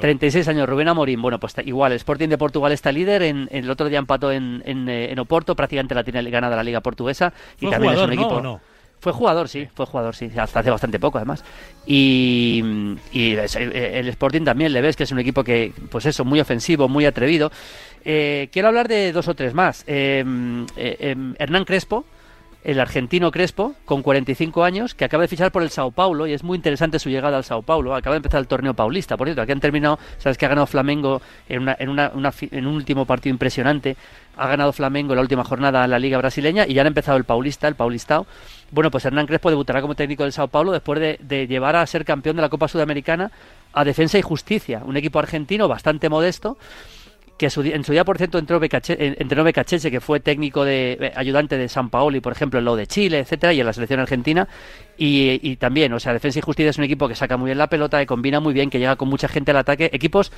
36 0.00 0.46
años, 0.48 0.68
Rubén 0.68 0.88
Amorim, 0.88 1.20
bueno, 1.20 1.40
pues 1.40 1.54
igual, 1.64 1.92
el 1.92 1.96
Sporting 1.96 2.28
de 2.28 2.38
Portugal 2.38 2.72
está 2.72 2.92
líder, 2.92 3.22
en, 3.22 3.48
el 3.50 3.68
otro 3.70 3.88
día 3.88 3.98
empató 3.98 4.30
en, 4.30 4.62
en, 4.64 4.88
eh, 4.88 5.10
en 5.10 5.18
Oporto, 5.18 5.56
prácticamente 5.56 5.94
la 5.94 6.04
tiene 6.04 6.22
ganada 6.30 6.56
la 6.56 6.62
Liga 6.62 6.80
Portuguesa, 6.80 7.32
y 7.60 7.68
también 7.68 7.94
es 7.94 8.00
un 8.00 8.12
equipo... 8.12 8.40
No? 8.40 8.60
Fue 9.04 9.12
jugador, 9.12 9.50
sí, 9.50 9.68
fue 9.74 9.84
jugador, 9.84 10.16
sí, 10.16 10.30
hasta 10.34 10.60
hace 10.60 10.70
bastante 10.70 10.98
poco 10.98 11.18
además. 11.18 11.44
Y, 11.84 12.96
eh, 13.12 13.92
el 13.96 14.08
Sporting 14.08 14.44
también 14.44 14.72
le 14.72 14.80
ves 14.80 14.96
que 14.96 15.02
es 15.02 15.12
un 15.12 15.18
equipo 15.18 15.44
que, 15.44 15.74
pues 15.90 16.06
eso, 16.06 16.24
muy 16.24 16.40
ofensivo, 16.40 16.88
muy 16.88 17.04
atrevido. 17.04 17.52
Eh, 18.02 18.48
quiero 18.50 18.68
hablar 18.68 18.88
de 18.88 19.12
dos 19.12 19.28
o 19.28 19.34
tres 19.34 19.52
más. 19.52 19.84
Em, 19.86 20.64
eh, 20.78 20.96
em, 21.00 21.34
Hernán 21.38 21.66
Crespo, 21.66 22.06
el 22.64 22.80
argentino 22.80 23.30
Crespo, 23.30 23.74
con 23.84 24.02
45 24.02 24.64
años, 24.64 24.94
que 24.94 25.04
acaba 25.04 25.20
de 25.20 25.28
fichar 25.28 25.52
por 25.52 25.62
el 25.62 25.68
Sao 25.68 25.90
Paulo, 25.90 26.26
y 26.26 26.32
es 26.32 26.42
muy 26.42 26.56
interesante 26.56 26.98
su 26.98 27.10
llegada 27.10 27.36
al 27.36 27.44
Sao 27.44 27.60
Paulo. 27.60 27.94
Acaba 27.94 28.14
de 28.14 28.18
empezar 28.18 28.40
el 28.40 28.46
torneo 28.46 28.72
paulista, 28.72 29.18
por 29.18 29.26
cierto, 29.26 29.42
aquí 29.42 29.52
han 29.52 29.60
terminado, 29.60 29.98
sabes 30.16 30.38
que 30.38 30.46
ha 30.46 30.48
ganado 30.48 30.66
Flamengo 30.66 31.20
en, 31.46 31.60
una, 31.60 31.76
en, 31.78 31.90
una, 31.90 32.10
en 32.40 32.66
un 32.66 32.74
último 32.74 33.04
partido 33.04 33.34
impresionante, 33.34 33.98
ha 34.36 34.48
ganado 34.48 34.72
Flamengo 34.72 35.12
en 35.12 35.16
la 35.16 35.22
última 35.22 35.44
jornada 35.44 35.84
en 35.84 35.90
la 35.90 35.98
Liga 35.98 36.16
Brasileña, 36.16 36.66
y 36.66 36.72
ya 36.72 36.80
han 36.80 36.86
empezado 36.86 37.18
el 37.18 37.24
Paulista, 37.24 37.68
el 37.68 37.74
Paulistao. 37.74 38.26
Bueno, 38.74 38.90
pues 38.90 39.04
Hernán 39.04 39.28
Crespo 39.28 39.50
debutará 39.50 39.80
como 39.80 39.94
técnico 39.94 40.24
del 40.24 40.32
Sao 40.32 40.48
Paulo 40.48 40.72
después 40.72 40.98
de, 40.98 41.46
llevar 41.46 41.76
a 41.76 41.86
ser 41.86 42.04
campeón 42.04 42.34
de 42.34 42.42
la 42.42 42.48
Copa 42.48 42.66
Sudamericana 42.66 43.30
a 43.72 43.84
Defensa 43.84 44.18
y 44.18 44.22
Justicia, 44.22 44.82
un 44.84 44.96
equipo 44.96 45.20
argentino 45.20 45.68
bastante 45.68 46.08
modesto 46.08 46.58
que 47.38 47.46
en 47.46 47.84
su 47.84 47.92
día, 47.92 48.04
por 48.04 48.16
cierto, 48.16 48.38
entró 48.38 48.60
entrenó 48.60 49.44
Becachese, 49.44 49.90
que 49.92 50.00
fue 50.00 50.18
técnico 50.18 50.64
de 50.64 50.98
eh, 51.00 51.12
ayudante 51.14 51.56
de 51.56 51.68
San 51.68 51.88
Paoli, 51.90 52.20
por 52.20 52.32
ejemplo, 52.32 52.58
en 52.58 52.64
lo 52.64 52.74
de 52.74 52.86
Chile, 52.88 53.20
etcétera, 53.20 53.52
y 53.52 53.60
en 53.60 53.66
la 53.66 53.72
selección 53.72 54.00
argentina. 54.00 54.48
Y, 54.96 55.56
también, 55.56 55.92
o 55.92 55.98
sea, 55.98 56.12
Defensa 56.12 56.38
y 56.38 56.42
Justicia 56.42 56.70
es 56.70 56.78
un 56.78 56.84
equipo 56.84 57.08
que 57.08 57.16
saca 57.16 57.36
muy 57.36 57.46
bien 57.46 57.58
la 57.58 57.68
pelota, 57.68 57.98
que 57.98 58.06
combina 58.06 58.38
muy 58.38 58.54
bien, 58.54 58.70
que 58.70 58.78
llega 58.78 58.94
con 58.94 59.08
mucha 59.08 59.26
gente 59.26 59.50
al 59.50 59.56
ataque. 59.56 59.90
Equipos 59.92 60.30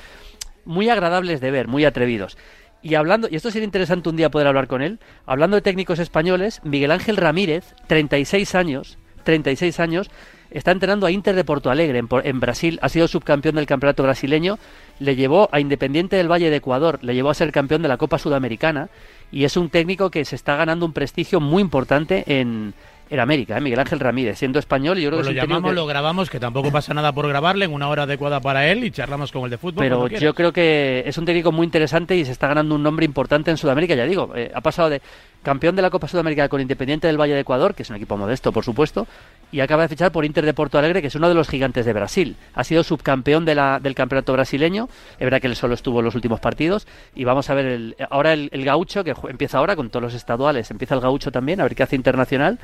muy 0.65 0.89
agradables 0.89 1.39
de 1.39 1.51
ver, 1.51 1.67
muy 1.67 1.85
atrevidos. 1.85 2.35
Y 2.81 2.95
hablando, 2.95 3.27
y 3.29 3.35
esto 3.35 3.51
sería 3.51 3.65
interesante 3.65 4.09
un 4.09 4.15
día 4.15 4.29
poder 4.29 4.47
hablar 4.47 4.67
con 4.67 4.81
él, 4.81 4.99
hablando 5.25 5.55
de 5.55 5.61
técnicos 5.61 5.99
españoles, 5.99 6.61
Miguel 6.63 6.91
Ángel 6.91 7.17
Ramírez, 7.17 7.73
36 7.87 8.55
años, 8.55 8.97
36 9.23 9.79
años, 9.79 10.09
está 10.51 10.71
entrenando 10.71 11.05
a 11.05 11.11
Inter 11.11 11.35
de 11.35 11.43
Porto 11.43 11.69
Alegre 11.69 11.99
en, 11.99 12.07
en, 12.23 12.39
Brasil, 12.39 12.79
ha 12.81 12.89
sido 12.89 13.07
subcampeón 13.07 13.55
del 13.55 13.65
campeonato 13.65 14.03
brasileño, 14.03 14.57
le 14.99 15.15
llevó 15.15 15.49
a 15.51 15.59
Independiente 15.59 16.15
del 16.15 16.31
Valle 16.31 16.49
de 16.49 16.55
Ecuador, 16.57 16.99
le 17.01 17.13
llevó 17.13 17.29
a 17.29 17.33
ser 17.33 17.51
campeón 17.51 17.81
de 17.81 17.89
la 17.89 17.97
Copa 17.97 18.19
Sudamericana 18.19 18.89
y 19.31 19.43
es 19.43 19.57
un 19.57 19.69
técnico 19.69 20.09
que 20.09 20.23
se 20.23 20.35
está 20.35 20.55
ganando 20.55 20.85
un 20.85 20.93
prestigio 20.93 21.41
muy 21.41 21.61
importante 21.61 22.23
en, 22.27 22.73
en 23.09 23.19
América, 23.19 23.57
¿eh? 23.57 23.61
Miguel 23.61 23.79
Ángel 23.79 23.99
Ramírez, 23.99 24.37
siendo 24.37 24.59
español, 24.59 24.97
yo 24.97 25.09
creo 25.09 25.19
pues 25.19 25.27
que 25.27 25.33
lo 25.33 25.41
llamamos, 25.41 25.73
lo 25.73 25.85
grabamos, 25.85 26.29
que 26.29 26.39
tampoco 26.39 26.71
pasa 26.71 26.93
nada 26.93 27.11
por 27.11 27.27
grabarle 27.27 27.65
en 27.65 27.73
una 27.73 27.87
hora 27.89 28.03
adecuada 28.03 28.39
para 28.39 28.67
él 28.67 28.83
y 28.83 28.91
charlamos 28.91 29.31
con 29.31 29.43
el 29.43 29.49
de 29.49 29.57
fútbol. 29.57 29.79
Pero 29.79 30.07
yo 30.07 30.33
creo 30.33 30.51
que 30.51 31.03
es 31.05 31.17
un 31.17 31.25
técnico 31.25 31.51
muy 31.51 31.65
interesante 31.65 32.15
y 32.15 32.25
se 32.25 32.31
está 32.31 32.47
ganando 32.47 32.75
un 32.75 32.83
nombre 32.83 33.05
importante 33.05 33.51
en 33.51 33.57
Sudamérica, 33.57 33.95
ya 33.95 34.05
digo, 34.05 34.31
eh, 34.35 34.51
ha 34.53 34.61
pasado 34.61 34.89
de 34.89 35.01
campeón 35.43 35.75
de 35.75 35.81
la 35.81 35.89
Copa 35.89 36.07
Sudamericana 36.07 36.49
con 36.49 36.61
Independiente 36.61 37.07
del 37.07 37.19
Valle 37.19 37.33
de 37.33 37.39
Ecuador, 37.39 37.73
que 37.73 37.83
es 37.83 37.89
un 37.89 37.95
equipo 37.95 38.17
modesto, 38.17 38.51
por 38.51 38.63
supuesto, 38.63 39.07
y 39.51 39.61
acaba 39.61 39.83
de 39.83 39.89
fichar 39.89 40.11
por 40.11 40.25
Inter 40.25 40.45
de 40.45 40.53
Porto 40.53 40.77
Alegre, 40.77 41.01
que 41.01 41.07
es 41.07 41.15
uno 41.15 41.29
de 41.29 41.35
los 41.35 41.47
gigantes 41.47 41.85
de 41.85 41.93
Brasil. 41.93 42.35
Ha 42.53 42.63
sido 42.63 42.83
subcampeón 42.83 43.45
del 43.45 43.95
campeonato 43.95 44.33
brasileño, 44.33 44.89
es 45.13 45.19
verdad 45.19 45.39
que 45.39 45.47
él 45.47 45.55
solo 45.55 45.73
estuvo 45.73 45.99
en 45.99 46.05
los 46.05 46.15
últimos 46.15 46.39
partidos, 46.39 46.87
y 47.15 47.23
vamos 47.23 47.49
a 47.49 47.53
ver 47.53 47.65
el, 47.65 47.95
ahora 48.09 48.33
el, 48.33 48.65
gaucho, 48.65 49.03
que 49.03 49.13
empieza 49.29 49.59
ahora 49.59 49.75
con 49.75 49.89
todos 49.89 50.03
los 50.03 50.13
estaduales, 50.13 50.69
empieza 50.69 50.95
el 50.95 51.01
gaucho 51.01 51.31
también, 51.31 51.61
a 51.61 51.63
ver 51.63 51.75
qué 51.75 51.83
hace 51.83 51.95
internacional, 51.95 52.59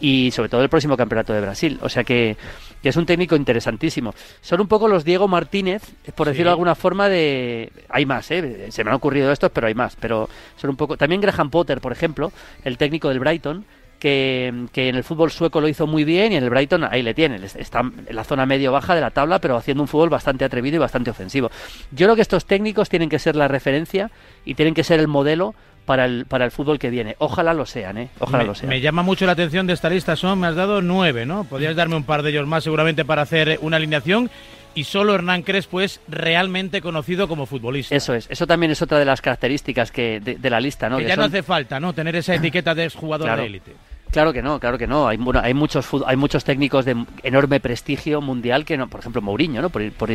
y 0.00 0.30
sobre 0.30 0.48
todo 0.48 0.62
el 0.62 0.68
próximo 0.68 0.96
campeonato 0.96 1.32
de 1.32 1.40
Brasil. 1.40 1.78
O 1.82 1.88
sea 1.88 2.04
que, 2.04 2.36
es 2.82 2.96
un 2.96 3.06
técnico 3.06 3.36
interesantísimo. 3.36 4.14
Son 4.40 4.60
un 4.60 4.68
poco 4.68 4.88
los 4.88 5.04
Diego 5.04 5.28
Martínez, 5.28 5.82
por 6.14 6.28
decirlo 6.28 6.50
de 6.50 6.52
alguna 6.52 6.74
forma, 6.74 7.08
de... 7.08 7.72
Hay 7.88 8.06
más, 8.06 8.30
¿eh? 8.30 8.68
se 8.70 8.84
me 8.84 8.90
han 8.90 8.96
ocurrido 8.96 9.32
estos, 9.32 9.50
pero 9.50 9.66
hay 9.66 9.74
más, 9.74 9.96
pero 9.96 10.28
son 10.56 10.70
un 10.70 10.76
poco... 10.76 10.96
También 10.96 11.20
Graham 11.20 11.50
Potter, 11.50 11.80
por 11.80 11.92
ejemplo, 11.92 12.32
el 12.64 12.78
técnico 12.78 13.08
del 13.08 13.20
Brighton, 13.20 13.64
que, 13.98 14.46
en 14.74 14.94
el 14.94 15.04
fútbol 15.04 15.30
sueco 15.30 15.60
lo 15.60 15.68
hizo 15.68 15.86
muy 15.86 16.04
bien 16.04 16.32
y 16.32 16.36
en 16.36 16.44
el 16.44 16.50
Brighton 16.50 16.84
ahí 16.84 17.02
le 17.02 17.14
tienen. 17.14 17.42
Está 17.42 17.80
en 17.80 18.14
la 18.14 18.24
zona 18.24 18.46
medio-baja 18.46 18.94
de 18.94 19.00
la 19.00 19.10
tabla, 19.10 19.40
pero 19.40 19.56
haciendo 19.56 19.82
un 19.82 19.88
fútbol 19.88 20.08
bastante 20.08 20.44
atrevido 20.44 20.76
y 20.76 20.78
bastante 20.78 21.10
ofensivo. 21.10 21.50
Yo 21.90 22.06
creo 22.06 22.14
que 22.14 22.22
estos 22.22 22.46
técnicos 22.46 22.88
tienen 22.88 23.08
que 23.08 23.18
ser 23.18 23.36
la 23.36 23.48
referencia 23.48 24.10
y 24.44 24.54
tienen 24.54 24.74
que 24.74 24.84
ser 24.84 25.00
el 25.00 25.08
modelo 25.08 25.54
para 25.88 26.04
el, 26.04 26.26
para 26.26 26.44
el 26.44 26.50
fútbol 26.50 26.78
que 26.78 26.90
viene. 26.90 27.16
Ojalá 27.18 27.54
lo 27.54 27.64
sean, 27.64 27.96
¿eh? 27.96 28.10
Ojalá 28.18 28.42
me, 28.42 28.48
lo 28.48 28.54
sean. 28.54 28.68
Me 28.68 28.82
llama 28.82 29.02
mucho 29.02 29.24
la 29.24 29.32
atención 29.32 29.66
de 29.66 29.72
esta 29.72 29.88
lista, 29.88 30.16
son, 30.16 30.38
me 30.38 30.46
has 30.46 30.54
dado 30.54 30.82
nueve, 30.82 31.24
¿no? 31.24 31.44
Podrías 31.44 31.74
darme 31.74 31.96
un 31.96 32.04
par 32.04 32.22
de 32.22 32.28
ellos 32.28 32.46
más 32.46 32.62
seguramente 32.62 33.06
para 33.06 33.22
hacer 33.22 33.58
una 33.62 33.78
alineación 33.78 34.30
y 34.74 34.84
solo 34.84 35.14
Hernán 35.14 35.40
Crespo 35.40 35.80
es 35.80 36.02
realmente 36.06 36.82
conocido 36.82 37.26
como 37.26 37.46
futbolista. 37.46 37.96
Eso 37.96 38.12
es, 38.12 38.26
eso 38.30 38.46
también 38.46 38.70
es 38.70 38.82
otra 38.82 38.98
de 38.98 39.06
las 39.06 39.22
características 39.22 39.90
que 39.90 40.20
de, 40.20 40.50
la 40.50 40.60
lista, 40.60 40.90
¿no? 40.90 40.98
Que, 40.98 41.06
ya 41.06 41.16
no 41.16 41.24
hace 41.24 41.42
falta, 41.42 41.80
¿no? 41.80 41.94
Tener 41.94 42.16
esa 42.16 42.34
etiqueta 42.34 42.74
de 42.74 42.90
jugador 42.90 43.34
de 43.38 43.46
élite. 43.46 43.72
Claro 44.10 44.32
que 44.32 44.42
no, 44.42 44.58
claro 44.58 44.78
que 44.78 44.86
no. 44.86 45.06
Hay, 45.06 45.18
hay 45.42 45.54
muchos 45.54 45.86
hay 46.06 46.16
muchos 46.16 46.44
técnicos 46.44 46.84
de 46.84 47.04
enorme 47.22 47.60
prestigio 47.60 48.20
mundial 48.20 48.64
que 48.64 48.76
no, 48.76 48.88
por 48.88 49.00
ejemplo 49.00 49.20
Mourinho, 49.20 49.60
¿no? 49.60 49.70
Por, 49.70 49.90
por, 49.92 50.08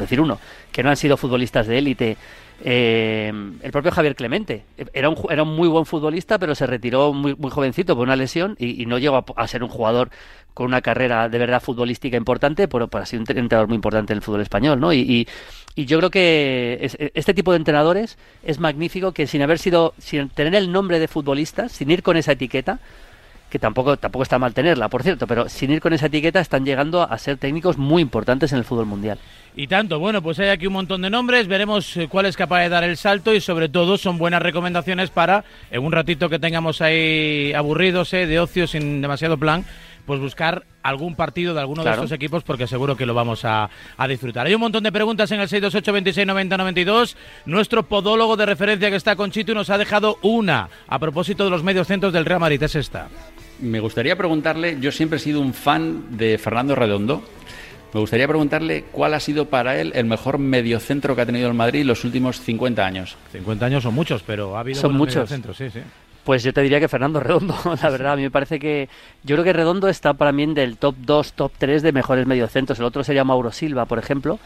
decir 0.00 0.20
uno, 0.20 0.38
que 0.70 0.82
no 0.82 0.90
han 0.90 0.96
sido 0.96 1.16
futbolistas 1.16 1.66
de 1.66 1.78
élite. 1.78 2.16
Eh, 2.62 3.32
el 3.62 3.72
propio 3.72 3.90
Javier 3.90 4.14
Clemente 4.14 4.64
era 4.92 5.08
un, 5.08 5.16
era 5.30 5.42
un 5.42 5.56
muy 5.56 5.66
buen 5.66 5.86
futbolista, 5.86 6.38
pero 6.38 6.54
se 6.54 6.66
retiró 6.66 7.12
muy, 7.12 7.34
muy 7.34 7.50
jovencito 7.50 7.96
por 7.96 8.06
una 8.06 8.16
lesión 8.16 8.54
y, 8.58 8.84
no 8.86 8.98
llegó 8.98 9.24
a, 9.34 9.48
ser 9.48 9.64
un 9.64 9.70
jugador 9.70 10.10
con 10.52 10.66
una 10.66 10.82
carrera 10.82 11.28
de 11.28 11.38
verdad 11.38 11.62
futbolística 11.62 12.16
importante, 12.16 12.68
pero 12.68 12.88
para 12.88 13.06
ser 13.06 13.18
un 13.18 13.24
entrenador 13.28 13.66
muy 13.66 13.76
importante 13.76 14.12
en 14.12 14.18
el 14.18 14.22
fútbol 14.22 14.42
español, 14.42 14.78
¿no? 14.78 14.92
Y, 14.92 15.26
y, 15.74 15.86
yo 15.86 15.98
creo 15.98 16.10
que 16.10 17.10
este 17.14 17.32
tipo 17.32 17.52
de 17.52 17.56
entrenadores 17.56 18.18
es 18.42 18.60
magnífico 18.60 19.12
que 19.12 19.26
sin 19.26 19.40
haber 19.40 19.58
sido, 19.58 19.94
sin 19.98 20.28
tener 20.28 20.54
el 20.54 20.70
nombre 20.70 20.98
de 20.98 21.08
futbolista, 21.08 21.70
sin 21.70 21.90
ir 21.90 22.02
con 22.02 22.18
esa 22.18 22.32
etiqueta, 22.32 22.80
que 23.50 23.58
tampoco, 23.58 23.96
tampoco 23.96 24.22
está 24.22 24.38
mal 24.38 24.54
tenerla, 24.54 24.88
por 24.88 25.02
cierto, 25.02 25.26
pero 25.26 25.48
sin 25.48 25.72
ir 25.72 25.80
con 25.80 25.92
esa 25.92 26.06
etiqueta 26.06 26.40
están 26.40 26.64
llegando 26.64 27.02
a 27.02 27.18
ser 27.18 27.36
técnicos 27.36 27.76
muy 27.76 28.00
importantes 28.00 28.52
en 28.52 28.58
el 28.58 28.64
fútbol 28.64 28.86
mundial. 28.86 29.18
Y 29.56 29.66
tanto, 29.66 29.98
bueno, 29.98 30.22
pues 30.22 30.38
hay 30.38 30.48
aquí 30.48 30.68
un 30.68 30.74
montón 30.74 31.02
de 31.02 31.10
nombres, 31.10 31.48
veremos 31.48 31.96
eh, 31.96 32.06
cuál 32.08 32.26
es 32.26 32.36
capaz 32.36 32.60
de 32.60 32.68
dar 32.68 32.84
el 32.84 32.96
salto 32.96 33.34
y 33.34 33.40
sobre 33.40 33.68
todo 33.68 33.98
son 33.98 34.16
buenas 34.16 34.40
recomendaciones 34.40 35.10
para, 35.10 35.44
en 35.72 35.84
un 35.84 35.90
ratito 35.90 36.28
que 36.28 36.38
tengamos 36.38 36.80
ahí 36.80 37.52
aburridos, 37.52 38.14
eh, 38.14 38.26
de 38.26 38.38
ocio, 38.38 38.68
sin 38.68 39.02
demasiado 39.02 39.36
plan, 39.36 39.64
pues 40.06 40.20
buscar 40.20 40.64
algún 40.82 41.14
partido 41.14 41.52
de 41.52 41.60
alguno 41.60 41.84
de 41.84 41.90
estos 41.90 42.12
equipos 42.12 42.42
porque 42.42 42.66
seguro 42.66 42.96
que 42.96 43.06
lo 43.06 43.14
vamos 43.14 43.44
a, 43.44 43.68
disfrutar. 44.08 44.46
Hay 44.46 44.54
un 44.54 44.60
montón 44.60 44.82
de 44.82 44.92
preguntas 44.92 45.30
en 45.32 45.40
el 45.40 45.48
628 45.48 45.92
26 45.92 46.26
90 46.26 46.56
92. 46.56 47.16
Nuestro 47.46 47.82
podólogo 47.82 48.36
de 48.36 48.46
referencia 48.46 48.90
que 48.90 48.96
está 48.96 49.16
con 49.16 49.30
Chito 49.30 49.54
nos 49.54 49.70
ha 49.70 49.78
dejado 49.78 50.18
una 50.22 50.68
a 50.88 50.98
propósito 50.98 51.44
de 51.44 51.50
los 51.50 51.62
medios 51.62 51.86
centros 51.86 52.12
del 52.12 52.24
Real 52.24 52.40
Madrid. 52.40 52.62
Es 52.62 52.74
esta. 52.74 53.08
Me 53.60 53.80
gustaría 53.80 54.16
preguntarle, 54.16 54.78
yo 54.80 54.92
siempre 54.92 55.16
he 55.16 55.20
sido 55.20 55.40
un 55.40 55.54
fan 55.54 56.16
de 56.16 56.38
Fernando 56.38 56.74
Redondo. 56.74 57.22
Me 57.92 58.00
gustaría 58.00 58.28
preguntarle 58.28 58.84
cuál 58.92 59.14
ha 59.14 59.20
sido 59.20 59.46
para 59.46 59.80
él 59.80 59.92
el 59.94 60.04
mejor 60.04 60.38
mediocentro 60.38 61.16
que 61.16 61.22
ha 61.22 61.26
tenido 61.26 61.48
el 61.48 61.54
Madrid 61.54 61.84
los 61.84 62.04
últimos 62.04 62.40
50 62.40 62.86
años. 62.86 63.16
50 63.32 63.66
años 63.66 63.82
son 63.82 63.94
muchos, 63.94 64.22
pero 64.22 64.56
ha 64.56 64.60
habido 64.60 64.80
son 64.80 64.94
muchos 64.94 65.28
centros, 65.28 65.56
sí, 65.56 65.70
sí. 65.70 65.80
Pues 66.24 66.42
yo 66.42 66.52
te 66.52 66.60
diría 66.60 66.78
que 66.78 66.88
Fernando 66.88 67.18
Redondo, 67.18 67.56
la 67.82 67.90
verdad. 67.90 68.12
A 68.12 68.16
mí 68.16 68.22
me 68.22 68.30
parece 68.30 68.58
que. 68.58 68.88
Yo 69.24 69.36
creo 69.36 69.44
que 69.44 69.52
Redondo 69.52 69.88
está 69.88 70.14
para 70.14 70.32
mí 70.32 70.46
del 70.54 70.76
top 70.76 70.94
2, 70.98 71.32
top 71.32 71.52
3 71.58 71.82
de 71.82 71.92
mejores 71.92 72.26
mediocentros. 72.26 72.78
El 72.78 72.84
otro 72.84 73.02
sería 73.02 73.24
Mauro 73.24 73.50
Silva, 73.52 73.86
por 73.86 73.98
ejemplo. 73.98 74.38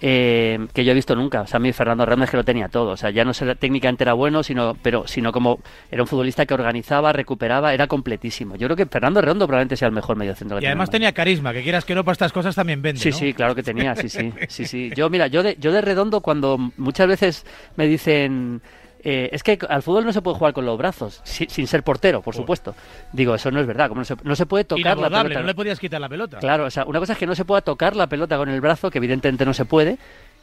Eh, 0.00 0.66
que 0.72 0.84
yo 0.84 0.92
he 0.92 0.94
visto 0.94 1.16
nunca. 1.16 1.42
O 1.42 1.46
sea, 1.46 1.56
a 1.58 1.60
mí 1.60 1.72
Fernando 1.72 2.04
es 2.22 2.30
que 2.30 2.36
lo 2.36 2.44
tenía 2.44 2.68
todo. 2.68 2.90
O 2.90 2.96
sea, 2.96 3.10
ya 3.10 3.24
no 3.24 3.34
sé, 3.34 3.54
técnicamente 3.56 4.04
era 4.04 4.12
bueno, 4.12 4.42
sino, 4.42 4.76
pero, 4.82 5.06
sino 5.06 5.32
como 5.32 5.60
era 5.90 6.02
un 6.02 6.08
futbolista 6.08 6.46
que 6.46 6.54
organizaba, 6.54 7.12
recuperaba, 7.12 7.74
era 7.74 7.86
completísimo. 7.86 8.56
Yo 8.56 8.66
creo 8.68 8.76
que 8.76 8.86
Fernando 8.86 9.20
Redondo 9.20 9.46
probablemente 9.46 9.76
sea 9.76 9.88
el 9.88 9.94
mejor 9.94 10.16
mediocentro. 10.16 10.60
Y 10.60 10.66
además 10.66 10.90
tenía 10.90 11.12
carisma, 11.12 11.52
que 11.52 11.62
quieras 11.62 11.84
que 11.84 11.94
no 11.94 12.04
para 12.04 12.12
estas 12.12 12.32
cosas 12.32 12.54
también 12.54 12.82
vende. 12.82 13.00
Sí, 13.00 13.12
sí, 13.12 13.34
claro 13.34 13.54
que 13.54 13.62
tenía, 13.62 13.94
sí, 13.96 14.08
sí, 14.08 14.32
sí, 14.48 14.66
sí. 14.66 14.90
Yo, 14.94 15.10
mira, 15.10 15.26
yo 15.26 15.42
de, 15.42 15.56
yo 15.58 15.72
de 15.72 15.80
Redondo 15.80 16.20
cuando 16.20 16.58
muchas 16.76 17.08
veces 17.08 17.46
me 17.76 17.86
dicen 17.86 18.62
eh, 19.00 19.30
es 19.32 19.42
que 19.42 19.58
al 19.68 19.82
fútbol 19.82 20.04
no 20.04 20.12
se 20.12 20.22
puede 20.22 20.36
jugar 20.36 20.52
con 20.52 20.66
los 20.66 20.76
brazos, 20.76 21.20
sin 21.24 21.66
ser 21.66 21.82
portero, 21.82 22.20
por 22.20 22.34
supuesto. 22.34 22.74
Digo, 23.12 23.34
eso 23.34 23.50
no 23.50 23.60
es 23.60 23.66
verdad. 23.66 23.88
Como 23.88 24.00
no, 24.00 24.36
se, 24.36 24.46
puede 24.46 24.64
tocar 24.64 24.98
la 24.98 25.08
pelota. 25.08 25.40
No 25.40 25.46
le 25.46 25.54
podías 25.54 25.78
quitar 25.78 26.00
la 26.00 26.08
pelota. 26.08 26.38
Claro, 26.38 26.64
o 26.64 26.70
sea, 26.70 26.84
una 26.84 26.98
cosa 26.98 27.12
es 27.12 27.18
que 27.18 27.26
no 27.26 27.34
se 27.34 27.44
pueda 27.44 27.60
tocar 27.60 27.94
la 27.94 28.08
pelota 28.08 28.36
con 28.36 28.48
el 28.48 28.60
brazo, 28.60 28.90
que 28.90 28.98
evidentemente 28.98 29.44
no 29.44 29.54
se 29.54 29.64
puede. 29.64 29.98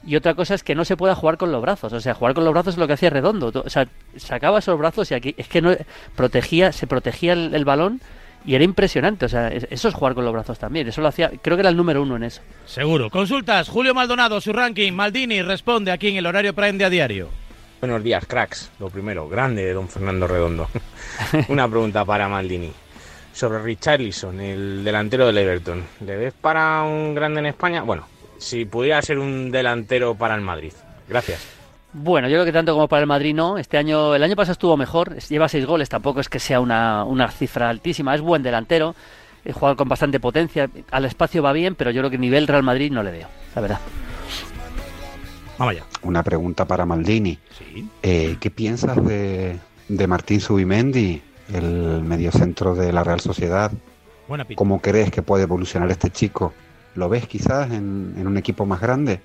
Y 0.05 0.15
otra 0.15 0.35
cosa 0.35 0.53
es 0.53 0.63
que 0.63 0.75
no 0.75 0.85
se 0.85 0.95
pueda 0.95 1.15
jugar 1.15 1.38
con 1.38 1.51
los 1.51 1.62
brazos. 1.62 1.91
O 1.91 2.00
sea, 2.00 2.13
jugar 2.13 2.33
con 2.33 2.45
los 2.45 2.53
brazos 2.53 2.75
es 2.75 2.77
lo 2.77 2.88
que 2.88 2.93
hacía 2.93 3.09
Redondo. 3.09 3.51
O 3.65 3.69
sea, 3.69 3.88
sacaba 4.15 4.59
esos 4.59 4.77
brazos 4.77 5.09
y 5.12 5.15
aquí 5.15 5.35
es 5.38 5.47
que 5.47 5.62
no 5.62 5.75
protegía, 6.15 6.71
se 6.71 6.88
protegía 6.88 7.33
el, 7.33 7.65
balón 7.65 8.00
y 8.45 8.55
era 8.55 8.63
impresionante. 8.63 9.25
O 9.25 9.29
sea, 9.29 9.50
eso 9.50 9.88
es 9.88 9.93
jugar 9.93 10.13
con 10.13 10.24
los 10.24 10.33
brazos 10.33 10.59
también. 10.59 10.88
Eso 10.88 11.01
lo 11.01 11.07
hacía, 11.07 11.31
creo 11.41 11.57
que 11.57 11.62
era 11.62 11.69
el 11.69 11.77
número 11.77 12.03
uno 12.03 12.15
en 12.15 12.24
eso. 12.24 12.41
Seguro. 12.65 13.09
Consultas, 13.09 13.67
Julio 13.67 13.93
Maldonado, 13.93 14.39
su 14.39 14.53
ranking. 14.53 14.93
Maldini 14.93 15.41
responde 15.41 15.91
aquí 15.91 16.09
en 16.09 16.17
el 16.17 16.25
horario 16.25 16.53
Prime 16.53 16.77
de 16.77 16.85
a 16.85 16.89
diario. 16.89 17.44
Buenos 17.82 18.03
días, 18.03 18.25
cracks. 18.25 18.72
Lo 18.79 18.89
primero, 18.89 19.27
grande 19.27 19.72
don 19.74 19.88
Fernando 19.88 20.27
Redondo. 20.27 20.67
Una 21.50 21.67
pregunta 21.67 22.05
para 22.05 22.27
Maldini. 22.27 22.72
Sobre 23.34 23.62
Richarlison, 23.62 24.39
el 24.39 24.84
delantero 24.84 25.27
del 25.27 25.38
Everton. 25.38 25.84
¿Le 26.05 26.15
ves 26.15 26.34
para 26.34 26.84
un 26.84 27.13
grande 27.13 27.41
en 27.41 27.48
España? 27.48 27.84
Bueno, 27.84 28.08
si 28.38 28.65
pudiera 28.65 29.01
ser 29.01 29.20
un 29.20 29.51
delantero 29.51 30.15
para 30.15 30.36
el 30.36 30.41
Madrid. 30.41 30.72
Gracias. 31.08 31.46
Bueno, 31.91 32.27
yo 32.27 32.36
creo 32.36 32.46
que 32.46 32.51
tanto 32.51 32.74
como 32.74 32.88
para 32.88 33.01
el 33.01 33.08
Madrid 33.08 33.36
no. 33.36 33.58
Este 33.58 33.77
año, 33.77 34.15
el 34.15 34.24
año 34.24 34.36
pasado 34.36 34.53
estuvo 34.53 34.77
mejor. 34.77 35.17
Lleva 35.17 35.50
seis 35.50 35.65
goles, 35.65 35.89
tampoco 35.89 36.22
es 36.22 36.29
que 36.29 36.39
sea 36.39 36.60
una, 36.60 37.03
una 37.03 37.29
cifra 37.29 37.70
altísima. 37.70 38.15
Es 38.15 38.22
buen 38.22 38.41
delantero. 38.41 38.96
Juega 39.53 39.75
con 39.75 39.88
bastante 39.88 40.20
potencia. 40.20 40.70
Al 40.91 41.05
espacio 41.05 41.44
va 41.44 41.53
bien, 41.53 41.75
pero 41.75 41.91
yo 41.91 42.01
creo 42.01 42.10
que 42.10 42.17
nivel 42.17 42.48
Real 42.48 42.63
Madrid 42.63 42.91
no 42.91 43.03
le 43.03 43.12
veo, 43.12 43.27
la 43.53 43.62
verdad. 43.62 43.79
Vamos 45.57 45.71
allá. 45.71 45.85
Una 46.01 46.24
pregunta 46.24 46.65
para 46.65 46.85
Maldini. 46.85 47.38
Eh, 48.03 48.38
¿Qué 48.39 48.50
piensas 48.51 49.03
de, 49.05 49.57
de 49.88 50.07
Martín 50.07 50.41
Subimendi, 50.41 51.21
el 51.53 52.01
mediocentro 52.03 52.75
de 52.75 52.91
la 52.91 53.03
Real 53.03 53.21
Sociedad? 53.21 53.71
¿Cómo 54.55 54.81
crees 54.81 55.12
que 55.12 55.21
puede 55.21 55.43
evolucionar 55.43 55.89
este 55.91 56.09
chico? 56.09 56.53
¿Lo 56.95 57.09
ves 57.09 57.27
quizás 57.27 57.71
en, 57.71 58.25
un 58.25 58.38
equipo 58.38 58.65
más 58.65 58.81
grande? 58.81 59.21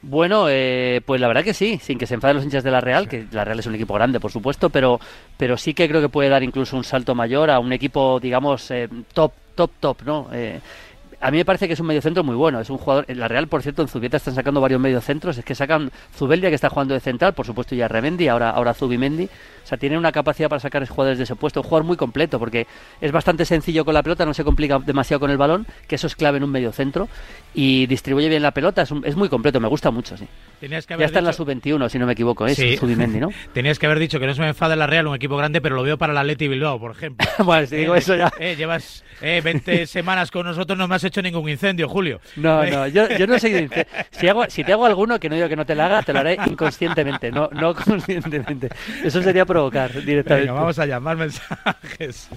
Bueno, 0.00 0.46
eh, 0.48 1.02
pues 1.04 1.20
la 1.20 1.26
verdad 1.26 1.42
que 1.42 1.54
sí, 1.54 1.80
sin 1.82 1.98
que 1.98 2.06
se 2.06 2.14
enfaden 2.14 2.36
los 2.36 2.44
hinchas 2.44 2.62
de 2.62 2.70
la 2.70 2.80
Real, 2.80 3.08
que 3.08 3.26
la 3.32 3.44
Real 3.44 3.58
es 3.58 3.66
un 3.66 3.74
equipo 3.74 3.94
grande, 3.94 4.20
por 4.20 4.30
supuesto, 4.30 4.70
pero, 4.70 5.00
pero 5.36 5.56
sí 5.56 5.74
que 5.74 5.88
creo 5.88 6.00
que 6.00 6.08
puede 6.08 6.28
dar 6.28 6.44
incluso 6.44 6.76
un 6.76 6.84
salto 6.84 7.14
mayor 7.16 7.50
a 7.50 7.58
un 7.58 7.72
equipo, 7.72 8.20
digamos, 8.20 8.70
eh, 8.70 8.88
top, 9.12 9.32
top, 9.56 9.70
top, 9.80 10.02
¿no? 10.04 10.28
A 11.20 11.30
mí 11.30 11.38
me 11.38 11.44
parece 11.44 11.66
que 11.66 11.74
es 11.74 11.80
un 11.80 11.86
mediocentro 11.86 12.22
muy 12.22 12.36
bueno. 12.36 12.60
Es 12.60 12.70
un 12.70 12.78
jugador. 12.78 13.04
En 13.08 13.18
la 13.18 13.28
Real, 13.28 13.48
por 13.48 13.62
cierto, 13.62 13.82
en 13.82 13.88
Zubieta 13.88 14.16
están 14.16 14.34
sacando 14.34 14.60
varios 14.60 14.80
mediocentros. 14.80 15.36
Es 15.38 15.44
que 15.44 15.54
sacan 15.54 15.90
Zubeldia, 16.16 16.48
que 16.48 16.54
está 16.54 16.70
jugando 16.70 16.94
de 16.94 17.00
central, 17.00 17.34
por 17.34 17.46
supuesto, 17.46 17.74
ya 17.74 17.88
Remendi, 17.88 18.28
ahora, 18.28 18.50
ahora 18.50 18.74
Zubimendi. 18.74 19.24
O 19.24 19.66
sea, 19.68 19.76
tiene 19.76 19.98
una 19.98 20.12
capacidad 20.12 20.48
para 20.48 20.60
sacar 20.60 20.86
jugadores 20.88 21.18
de 21.18 21.24
ese 21.24 21.36
puesto. 21.36 21.60
Un 21.60 21.64
jugador 21.64 21.84
muy 21.84 21.96
completo, 21.96 22.38
porque 22.38 22.66
es 23.00 23.12
bastante 23.12 23.44
sencillo 23.44 23.84
con 23.84 23.94
la 23.94 24.02
pelota, 24.02 24.24
no 24.24 24.32
se 24.32 24.44
complica 24.44 24.78
demasiado 24.78 25.20
con 25.20 25.30
el 25.30 25.36
balón, 25.36 25.66
que 25.86 25.96
eso 25.96 26.06
es 26.06 26.16
clave 26.16 26.38
en 26.38 26.44
un 26.44 26.50
mediocentro. 26.50 27.08
Y 27.52 27.86
distribuye 27.86 28.28
bien 28.28 28.42
la 28.42 28.52
pelota, 28.52 28.82
es, 28.82 28.92
es 29.04 29.16
muy 29.16 29.28
completo, 29.28 29.60
me 29.60 29.68
gusta 29.68 29.90
mucho, 29.90 30.16
sí. 30.16 30.26
ya 30.62 30.78
está 30.78 31.18
en 31.18 31.24
la 31.24 31.32
sub-21, 31.32 31.88
si 31.88 31.98
no 31.98 32.06
me 32.06 32.12
equivoco, 32.12 32.46
es 32.46 32.58
¿eh? 32.58 32.76
Zubimendi, 32.78 33.20
¿no? 33.20 33.28
Tenías 33.52 33.78
que 33.78 33.86
haber 33.86 33.98
dicho 33.98 34.18
que 34.20 34.26
no 34.26 34.34
se 34.34 34.40
me 34.40 34.48
enfada 34.48 34.76
la 34.76 34.86
Real, 34.86 35.06
un 35.06 35.16
equipo 35.16 35.36
grande, 35.36 35.60
pero 35.60 35.76
lo 35.76 35.82
veo 35.82 35.98
para 35.98 36.12
la 36.12 36.24
Leti 36.24 36.48
Bilbao, 36.48 36.78
por 36.78 36.92
ejemplo. 36.92 37.26
bueno, 37.44 37.66
si 37.66 37.76
digo 37.76 37.94
eso 37.94 38.14
ya. 38.14 38.32
Eh, 38.38 38.54
llevas 38.56 39.04
20 39.20 39.86
semanas 39.86 40.30
con 40.30 40.46
nosotros, 40.46 40.78
no 40.78 40.88
me 40.88 40.94
has 40.94 41.04
hecho 41.08 41.22
ningún 41.22 41.48
incendio. 41.48 41.88
Julio. 41.88 42.20
No, 42.36 42.64
no, 42.70 42.86
yo, 42.86 43.08
yo 43.08 43.26
no 43.26 43.38
sé. 43.38 43.68
Si, 44.10 44.28
hago, 44.28 44.44
si 44.48 44.64
te 44.64 44.72
hago 44.72 44.86
alguno 44.86 45.18
que 45.18 45.28
no 45.28 45.34
digo 45.34 45.48
que 45.48 45.56
no 45.56 45.66
te 45.66 45.74
lo 45.74 45.82
haga, 45.82 46.02
te 46.02 46.12
lo 46.12 46.20
haré 46.20 46.38
inconscientemente, 46.46 47.30
no, 47.32 47.48
no 47.52 47.74
conscientemente. 47.86 48.68
Eso 49.02 49.22
sería 49.22 49.44
provocar 49.44 49.92
directamente. 50.04 50.50
vamos 50.50 50.78
allá, 50.78 51.00
más 51.00 51.16
mensajes. 51.16 52.28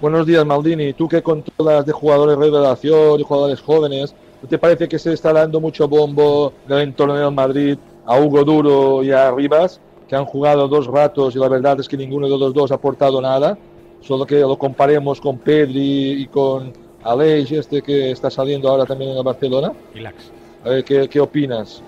Buenos 0.00 0.26
días, 0.26 0.44
Maldini. 0.44 0.92
Tú 0.92 1.08
que 1.08 1.22
controlas 1.22 1.86
de 1.86 1.92
jugadores 1.92 2.38
de 2.38 2.44
revelación 2.44 3.18
y 3.18 3.22
jugadores 3.22 3.60
jóvenes, 3.60 4.14
¿te 4.46 4.58
parece 4.58 4.88
que 4.88 4.98
se 4.98 5.12
está 5.12 5.32
dando 5.32 5.58
mucho 5.58 5.88
bombo 5.88 6.52
en 6.66 6.74
el 6.74 6.80
entorno 6.82 7.14
de 7.14 7.30
Madrid 7.30 7.78
a 8.04 8.18
Hugo 8.18 8.44
Duro 8.44 9.02
y 9.02 9.10
a 9.10 9.30
Rivas, 9.30 9.80
que 10.06 10.14
han 10.14 10.26
jugado 10.26 10.68
dos 10.68 10.86
ratos 10.86 11.34
y 11.34 11.38
la 11.38 11.48
verdad 11.48 11.80
es 11.80 11.88
que 11.88 11.96
ninguno 11.96 12.28
de 12.28 12.38
los 12.38 12.52
dos 12.52 12.70
ha 12.72 12.74
aportado 12.74 13.20
nada? 13.22 13.56
Solo 14.02 14.26
que 14.26 14.38
lo 14.40 14.58
comparemos 14.58 15.20
con 15.20 15.38
Pedri 15.38 16.22
y 16.22 16.26
con 16.26 16.72
Aleix, 17.06 17.52
este 17.52 17.82
que 17.82 18.10
está 18.10 18.30
saliendo 18.30 18.68
ahora 18.68 18.84
también 18.84 19.12
en 19.12 19.18
el 19.18 19.22
Barcelona. 19.22 19.72
Relax. 19.94 20.30
A 20.64 20.68
ver, 20.70 20.84
¿qué, 20.84 21.08
qué 21.08 21.20
opinas? 21.20 21.82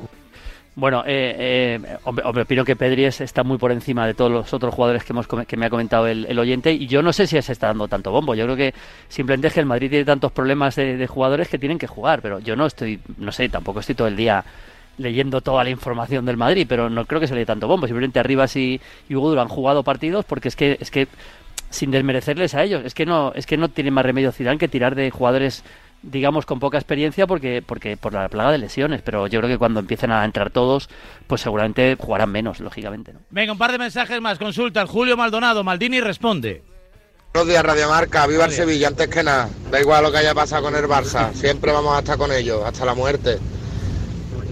Bueno, 0.78 1.02
eh, 1.04 1.80
eh, 1.82 1.96
opino 2.04 2.64
que 2.64 2.76
Pedri 2.76 3.04
está 3.04 3.42
muy 3.42 3.58
por 3.58 3.72
encima 3.72 4.06
de 4.06 4.14
todos 4.14 4.30
los 4.30 4.54
otros 4.54 4.72
jugadores 4.72 5.02
que, 5.02 5.12
hemos, 5.12 5.26
que 5.26 5.56
me 5.56 5.66
ha 5.66 5.70
comentado 5.70 6.06
el, 6.06 6.38
oyente 6.38 6.72
y 6.72 6.86
yo 6.86 7.02
no 7.02 7.12
sé 7.12 7.26
si 7.26 7.42
se 7.42 7.50
está 7.52 7.66
dando 7.66 7.88
tanto 7.88 8.12
bombo. 8.12 8.36
Yo 8.36 8.44
creo 8.44 8.56
que 8.56 8.74
simplemente 9.08 9.48
es 9.48 9.54
que 9.54 9.58
el 9.58 9.66
Madrid 9.66 9.90
tiene 9.90 10.04
tantos 10.04 10.30
problemas 10.30 10.76
de, 10.76 11.04
jugadores 11.08 11.48
que 11.48 11.58
tienen 11.58 11.80
que 11.80 11.88
jugar, 11.88 12.22
pero 12.22 12.38
yo 12.38 12.54
no 12.54 12.64
estoy, 12.64 13.00
no 13.16 13.32
sé, 13.32 13.48
tampoco 13.48 13.80
estoy 13.80 13.96
todo 13.96 14.06
el 14.06 14.14
día 14.14 14.44
leyendo 14.98 15.40
toda 15.40 15.64
la 15.64 15.70
información 15.70 16.24
del 16.24 16.36
Madrid, 16.36 16.64
pero 16.68 16.88
no 16.88 17.06
creo 17.06 17.20
que 17.20 17.26
se 17.26 17.34
le 17.34 17.40
dé 17.40 17.46
tanto 17.46 17.66
bombo. 17.66 17.88
Simplemente 17.88 18.20
Arribas 18.20 18.54
y, 18.54 18.80
y 19.08 19.16
Hugo 19.16 19.30
Duro 19.30 19.42
han 19.42 19.48
jugado 19.48 19.82
partidos 19.82 20.24
porque 20.26 20.46
es 20.46 20.54
que 20.54 20.78
es 20.80 20.92
que 20.92 21.08
sin 21.70 21.90
desmerecerles 21.90 22.54
a 22.54 22.62
ellos. 22.62 22.82
Es 22.84 22.94
que 22.94 23.06
no, 23.06 23.32
es 23.34 23.46
que 23.46 23.56
no 23.56 23.68
tiene 23.68 23.90
más 23.90 24.04
remedio 24.04 24.32
Zidane 24.32 24.58
que 24.58 24.68
tirar 24.68 24.94
de 24.94 25.10
jugadores 25.10 25.64
digamos 26.02 26.46
con 26.46 26.60
poca 26.60 26.78
experiencia 26.78 27.26
porque 27.26 27.62
porque 27.64 27.96
por 27.96 28.12
la 28.12 28.28
plaga 28.28 28.52
de 28.52 28.58
lesiones, 28.58 29.02
pero 29.02 29.26
yo 29.26 29.40
creo 29.40 29.50
que 29.50 29.58
cuando 29.58 29.80
empiecen 29.80 30.10
a 30.10 30.24
entrar 30.24 30.50
todos, 30.50 30.88
pues 31.26 31.40
seguramente 31.40 31.96
jugarán 31.98 32.30
menos, 32.30 32.60
lógicamente, 32.60 33.12
¿no? 33.12 33.20
Venga, 33.30 33.52
un 33.52 33.58
par 33.58 33.72
de 33.72 33.78
mensajes 33.78 34.20
más, 34.20 34.38
consulta 34.38 34.86
Julio 34.86 35.16
Maldonado, 35.16 35.64
Maldini 35.64 36.00
responde. 36.00 36.62
Buenos 37.32 37.48
días, 37.48 37.64
Radio 37.64 37.88
Marca, 37.88 38.26
viva 38.26 38.46
el 38.46 38.52
Sevilla, 38.52 38.88
antes 38.88 39.08
que 39.08 39.22
nada, 39.22 39.48
da 39.70 39.80
igual 39.80 40.02
lo 40.02 40.10
que 40.10 40.18
haya 40.18 40.34
pasado 40.34 40.62
con 40.62 40.76
el 40.76 40.84
Barça, 40.84 41.32
siempre 41.34 41.72
vamos 41.72 41.94
a 41.94 41.98
estar 41.98 42.16
con 42.16 42.32
ellos, 42.32 42.62
hasta 42.64 42.84
la 42.84 42.94
muerte. 42.94 43.38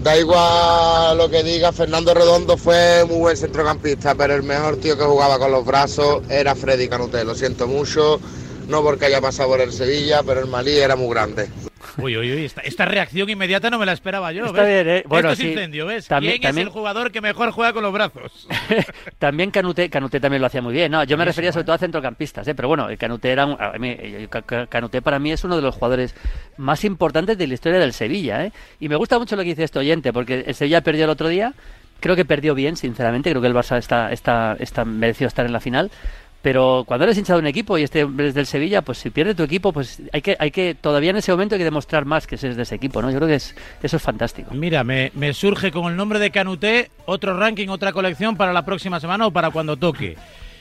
Da 0.03 0.15
igual 0.15 1.17
lo 1.17 1.29
que 1.29 1.43
diga, 1.43 1.71
Fernando 1.71 2.13
Redondo 2.13 2.55
fue 2.55 3.03
muy 3.05 3.17
buen 3.17 3.35
centrocampista, 3.35 4.15
pero 4.15 4.35
el 4.35 4.43
mejor 4.43 4.77
tío 4.77 4.97
que 4.97 5.03
jugaba 5.03 5.39
con 5.39 5.51
los 5.51 5.65
brazos 5.65 6.21
era 6.29 6.55
Freddy 6.55 6.87
Canuté. 6.87 7.23
Lo 7.23 7.35
siento 7.35 7.67
mucho, 7.67 8.19
no 8.67 8.83
porque 8.83 9.05
haya 9.05 9.19
pasado 9.19 9.49
por 9.49 9.61
el 9.61 9.73
Sevilla, 9.73 10.21
pero 10.23 10.39
el 10.39 10.47
Malí 10.47 10.77
era 10.77 10.95
muy 10.95 11.09
grande. 11.09 11.49
Uy, 11.97 12.15
uy, 12.15 12.31
uy, 12.31 12.45
esta, 12.45 12.85
reacción 12.85 13.29
inmediata 13.29 13.69
no 13.69 13.79
me 13.79 13.85
la 13.85 13.93
esperaba 13.93 14.31
yo. 14.31 14.45
Está 14.45 14.63
bien, 14.63 14.87
¿eh? 14.87 15.03
Bueno, 15.07 15.31
Esto 15.31 15.43
es 15.43 15.49
incendio, 15.49 15.87
¿ves? 15.87 16.07
También, 16.07 16.37
¿Quién 16.39 16.51
es 16.51 16.57
el 16.57 16.69
jugador 16.69 17.11
que 17.11 17.21
mejor 17.21 17.51
juega 17.51 17.73
con 17.73 17.83
los 17.83 17.91
brazos? 17.91 18.47
también 19.19 19.49
Canuté, 19.49 19.89
Canuté 19.89 20.19
también 20.19 20.41
lo 20.41 20.47
hacía 20.47 20.61
muy 20.61 20.73
bien. 20.73 20.91
No, 20.91 21.03
yo 21.03 21.17
me 21.17 21.25
refería 21.25 21.51
sobre 21.51 21.65
todo 21.65 21.75
a 21.75 21.79
centrocampistas, 21.79 22.47
¿eh? 22.47 22.55
Pero 22.55 22.67
bueno, 22.67 22.87
Canuté, 22.99 23.31
era 23.31 23.47
Canuté 24.69 25.01
para 25.01 25.17
mí 25.17 25.31
es 25.31 25.43
uno 25.43 25.55
de 25.55 25.61
los 25.61 25.73
jugadores 25.73 26.15
más 26.57 26.83
importantes 26.83 27.37
de 27.37 27.47
la 27.47 27.53
historia 27.55 27.79
del 27.79 27.93
Sevilla, 27.93 28.45
¿eh? 28.45 28.51
Y 28.79 28.89
me 28.89 28.95
gusta 28.95 29.17
mucho 29.17 29.35
lo 29.35 29.41
que 29.41 29.49
dice 29.49 29.63
este 29.63 29.79
oyente, 29.79 30.13
porque 30.13 30.43
el 30.45 30.55
Sevilla 30.55 30.81
perdió 30.81 31.05
el 31.05 31.09
otro 31.09 31.27
día. 31.27 31.53
Creo 31.99 32.15
que 32.15 32.25
perdió 32.25 32.53
bien, 32.53 32.75
sinceramente. 32.75 33.31
Creo 33.31 33.41
que 33.41 33.47
el 33.47 33.55
Barça 33.55 33.79
está, 33.79 34.11
está, 34.11 34.55
está 34.59 34.85
merecido 34.85 35.27
estar 35.27 35.47
en 35.47 35.51
la 35.53 35.59
final 35.59 35.89
pero 36.47 36.85
cuando 36.87 37.03
eres 37.03 37.17
hinchado 37.17 37.39
de 37.39 37.41
un 37.41 37.47
equipo 37.47 37.77
y 37.77 37.83
este 37.83 38.07
es 38.19 38.33
del 38.33 38.45
Sevilla, 38.45 38.81
pues 38.81 38.99
si 38.99 39.09
pierde 39.09 39.35
tu 39.35 39.43
equipo, 39.43 39.73
pues 39.73 40.01
hay 40.13 40.21
que, 40.21 40.37
hay 40.39 40.49
que, 40.49 40.75
todavía 40.75 41.09
en 41.09 41.17
ese 41.17 41.29
momento 41.33 41.55
hay 41.55 41.59
que 41.59 41.65
demostrar 41.65 42.05
más 42.05 42.25
que 42.25 42.35
es 42.35 42.41
de 42.41 42.61
ese 42.61 42.73
equipo, 42.73 43.01
¿no? 43.01 43.11
Yo 43.11 43.17
creo 43.17 43.27
que 43.27 43.35
es, 43.35 43.53
eso 43.83 43.97
es 43.97 44.01
fantástico. 44.01 44.53
Mira, 44.53 44.85
me, 44.85 45.11
me 45.13 45.33
surge 45.33 45.73
con 45.73 45.91
el 45.91 45.97
nombre 45.97 46.19
de 46.19 46.31
Canuté 46.31 46.89
otro 47.05 47.37
ranking, 47.37 47.67
otra 47.67 47.91
colección 47.91 48.37
para 48.37 48.53
la 48.53 48.63
próxima 48.63 49.01
semana 49.01 49.27
o 49.27 49.31
para 49.31 49.49
cuando 49.49 49.75
toque. 49.75 50.15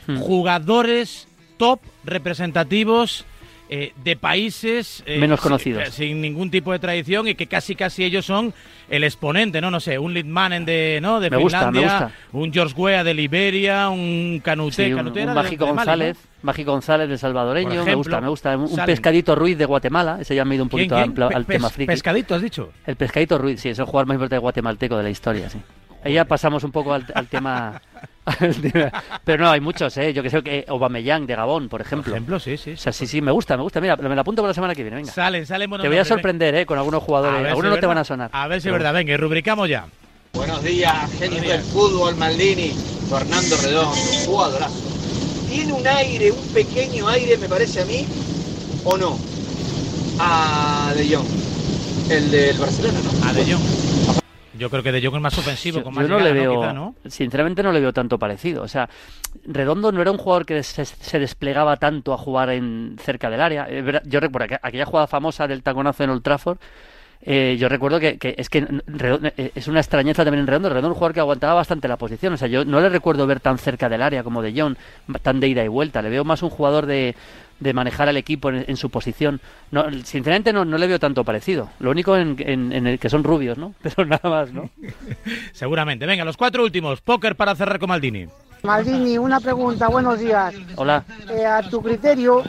Hmm. 0.08 0.18
Jugadores 0.18 1.28
top 1.56 1.78
representativos 2.02 3.24
eh, 3.68 3.92
de 4.04 4.16
países 4.16 5.02
eh, 5.06 5.18
menos 5.18 5.40
conocidos, 5.40 5.88
sin, 5.88 6.20
ningún 6.20 6.50
tipo 6.50 6.72
de 6.72 6.78
tradición 6.78 7.26
y 7.26 7.34
que 7.34 7.46
casi 7.46 7.74
casi 7.74 8.04
ellos 8.04 8.24
son 8.24 8.54
el 8.88 9.02
exponente, 9.02 9.60
no, 9.60 9.72
no 9.72 9.80
sé, 9.80 9.98
un 9.98 10.14
Lidmanen 10.14 10.64
de, 10.64 11.00
no, 11.02 11.18
de 11.18 11.30
Finlandia, 11.30 12.12
un 12.32 12.52
George 12.52 12.74
Weah 12.76 13.02
de 13.02 13.14
Liberia, 13.14 13.88
un 13.88 14.40
Canute, 14.44 14.94
un, 14.94 15.34
Mágico 15.34 15.66
González, 15.66 16.16
Mágico 16.42 16.70
González 16.72 17.08
de 17.08 17.18
salvadoreño, 17.18 17.84
me 17.84 17.94
gusta, 17.96 18.20
me 18.20 18.28
gusta, 18.28 18.56
un, 18.56 18.76
pescadito 18.86 19.34
Ruiz 19.34 19.58
de 19.58 19.64
Guatemala, 19.64 20.18
ese 20.20 20.36
ya 20.36 20.44
me 20.44 20.54
ha 20.54 20.56
ido 20.56 20.64
un 20.64 20.70
poquito 20.70 20.96
al 20.96 21.46
tema 21.46 21.68
friki. 21.68 21.88
Pescadito 21.88 22.36
has 22.36 22.42
dicho. 22.42 22.72
El 22.86 22.94
pescadito 22.94 23.36
Ruiz, 23.36 23.60
sí, 23.60 23.70
es 23.70 23.78
el 23.78 23.84
jugador 23.84 24.06
más 24.06 24.14
importante 24.14 24.38
guatemalteco 24.38 24.96
de 24.96 25.02
la 25.02 25.10
historia, 25.10 25.50
sí. 25.50 25.58
Ahí 26.04 26.14
ya 26.14 26.24
pasamos 26.24 26.64
un 26.64 26.72
poco 26.72 26.92
al, 27.14 27.28
tema. 27.28 27.80
Pero 29.24 29.44
no, 29.44 29.50
hay 29.50 29.60
muchos, 29.60 29.96
¿eh? 29.98 30.12
Yo 30.12 30.22
que 30.22 30.30
sé 30.30 30.42
que 30.42 30.64
Obameyang 30.68 31.26
de 31.26 31.36
Gabón, 31.36 31.68
por 31.68 31.80
ejemplo. 31.80 32.10
Por 32.10 32.16
ejemplo, 32.16 32.40
sí, 32.40 32.56
sí. 32.56 32.72
O 32.72 32.76
sea, 32.76 32.92
sí, 32.92 33.06
sí, 33.06 33.20
me 33.20 33.32
gusta, 33.32 33.56
me 33.56 33.62
gusta. 33.62 33.80
Mira, 33.80 33.96
me 33.96 34.14
la 34.14 34.20
apunto 34.20 34.42
para 34.42 34.50
la 34.50 34.54
semana 34.54 34.74
que 34.74 34.82
viene, 34.82 34.96
venga. 34.96 35.12
Salen, 35.12 35.46
salen 35.46 35.70
Te 35.70 35.88
voy 35.88 35.98
a 35.98 36.04
sorprender, 36.04 36.54
¿eh? 36.54 36.66
Con 36.66 36.78
algunos 36.78 37.02
jugadores. 37.02 37.46
Algunos 37.48 37.72
no 37.72 37.78
te 37.78 37.86
van 37.86 37.98
a 37.98 38.04
sonar. 38.04 38.30
A 38.32 38.48
ver 38.48 38.60
si 38.60 38.68
es 38.68 38.72
verdad. 38.72 38.92
Venga, 38.92 39.12
y 39.12 39.16
rubricamos 39.16 39.68
ya. 39.68 39.86
Buenos 40.32 40.62
días, 40.62 41.10
genio 41.18 41.40
del 41.40 41.62
fútbol, 41.62 42.14
Maldini. 42.16 42.74
Fernando 43.08 43.56
Redondo, 43.62 43.96
jugadorazo. 44.26 44.74
Tiene 45.48 45.72
un 45.72 45.86
aire, 45.86 46.32
un 46.32 46.48
pequeño 46.48 47.08
aire, 47.08 47.38
me 47.38 47.48
parece 47.48 47.80
a 47.80 47.84
mí, 47.84 48.06
¿o 48.84 48.96
no? 48.98 49.18
A 50.18 50.92
De 50.94 51.14
Jong. 51.14 51.26
El 52.10 52.30
del 52.30 52.58
Barcelona, 52.58 52.98
¿no? 53.02 53.28
A 53.28 53.32
De 53.32 53.44
Jong. 53.44 54.25
Yo 54.58 54.70
creo 54.70 54.82
que 54.82 54.92
De 54.92 55.04
Jong 55.04 55.16
es 55.16 55.20
más 55.20 55.38
ofensivo, 55.38 55.82
con 55.82 55.94
más 55.94 56.06
yo 56.06 56.08
no 56.08 56.20
le 56.20 56.32
veo, 56.32 56.94
Sinceramente 57.06 57.62
no 57.62 57.72
le 57.72 57.80
veo 57.80 57.92
tanto 57.92 58.18
parecido. 58.18 58.62
O 58.62 58.68
sea, 58.68 58.88
Redondo 59.44 59.92
no 59.92 60.00
era 60.00 60.10
un 60.10 60.18
jugador 60.18 60.46
que 60.46 60.62
se, 60.62 61.18
desplegaba 61.18 61.76
tanto 61.76 62.12
a 62.12 62.18
jugar 62.18 62.50
en 62.50 62.96
cerca 63.00 63.30
del 63.30 63.40
área. 63.40 63.68
Yo 64.04 64.20
recuerdo 64.20 64.56
aquella 64.62 64.86
jugada 64.86 65.06
famosa 65.06 65.46
del 65.46 65.62
taconazo 65.62 66.04
en 66.04 66.10
Old 66.10 66.22
Trafford. 66.22 66.58
Eh, 67.22 67.56
yo 67.58 67.68
recuerdo 67.68 67.98
que, 67.98 68.18
es 68.20 68.48
que 68.48 68.58
eh, 68.58 69.52
es 69.54 69.68
una 69.68 69.80
extrañeza 69.80 70.24
también 70.24 70.42
en 70.42 70.46
Redondo. 70.46 70.68
Redondo 70.68 70.88
es 70.88 70.92
un 70.92 70.94
jugador 70.94 71.14
que 71.14 71.20
aguantaba 71.20 71.54
bastante 71.54 71.88
la 71.88 71.96
posición. 71.96 72.32
O 72.32 72.36
sea, 72.36 72.48
yo 72.48 72.64
no 72.64 72.80
le 72.80 72.88
recuerdo 72.88 73.26
ver 73.26 73.40
tan 73.40 73.58
cerca 73.58 73.88
del 73.88 74.02
área 74.02 74.22
como 74.22 74.42
De 74.42 74.58
Jong, 74.58 74.76
tan 75.22 75.40
de 75.40 75.48
ida 75.48 75.64
y 75.64 75.68
vuelta. 75.68 76.02
Le 76.02 76.10
veo 76.10 76.24
más 76.24 76.42
un 76.42 76.50
jugador 76.50 76.86
de, 76.86 77.14
de 77.60 77.72
manejar 77.72 78.08
al 78.08 78.16
equipo 78.16 78.50
en, 78.50 78.76
su 78.76 78.90
posición. 78.90 79.40
No, 79.70 79.90
sinceramente 80.04 80.52
no, 80.52 80.64
no, 80.64 80.78
le 80.78 80.86
veo 80.86 80.98
tanto 80.98 81.24
parecido. 81.24 81.70
Lo 81.80 81.90
único 81.90 82.16
en, 82.16 82.36
en, 82.38 82.86
el 82.86 82.98
que 82.98 83.08
son 83.08 83.24
rubios, 83.24 83.58
¿no? 83.58 83.74
Pero 83.82 84.04
nada 84.04 84.28
más, 84.28 84.52
¿no? 84.52 84.70
Seguramente. 85.52 86.06
Venga, 86.06 86.24
los 86.24 86.36
cuatro 86.36 86.62
últimos. 86.62 87.00
Póker 87.00 87.36
para 87.36 87.54
cerrar 87.54 87.78
con 87.78 87.88
Maldini. 87.88 88.28
Maldini, 88.62 89.18
una 89.18 89.40
pregunta. 89.40 89.88
Buenos 89.88 90.18
días. 90.18 90.54
Hola. 90.76 91.04
Eh, 91.28 91.46
a 91.46 91.62
tu 91.62 91.80
criterio, 91.82 92.42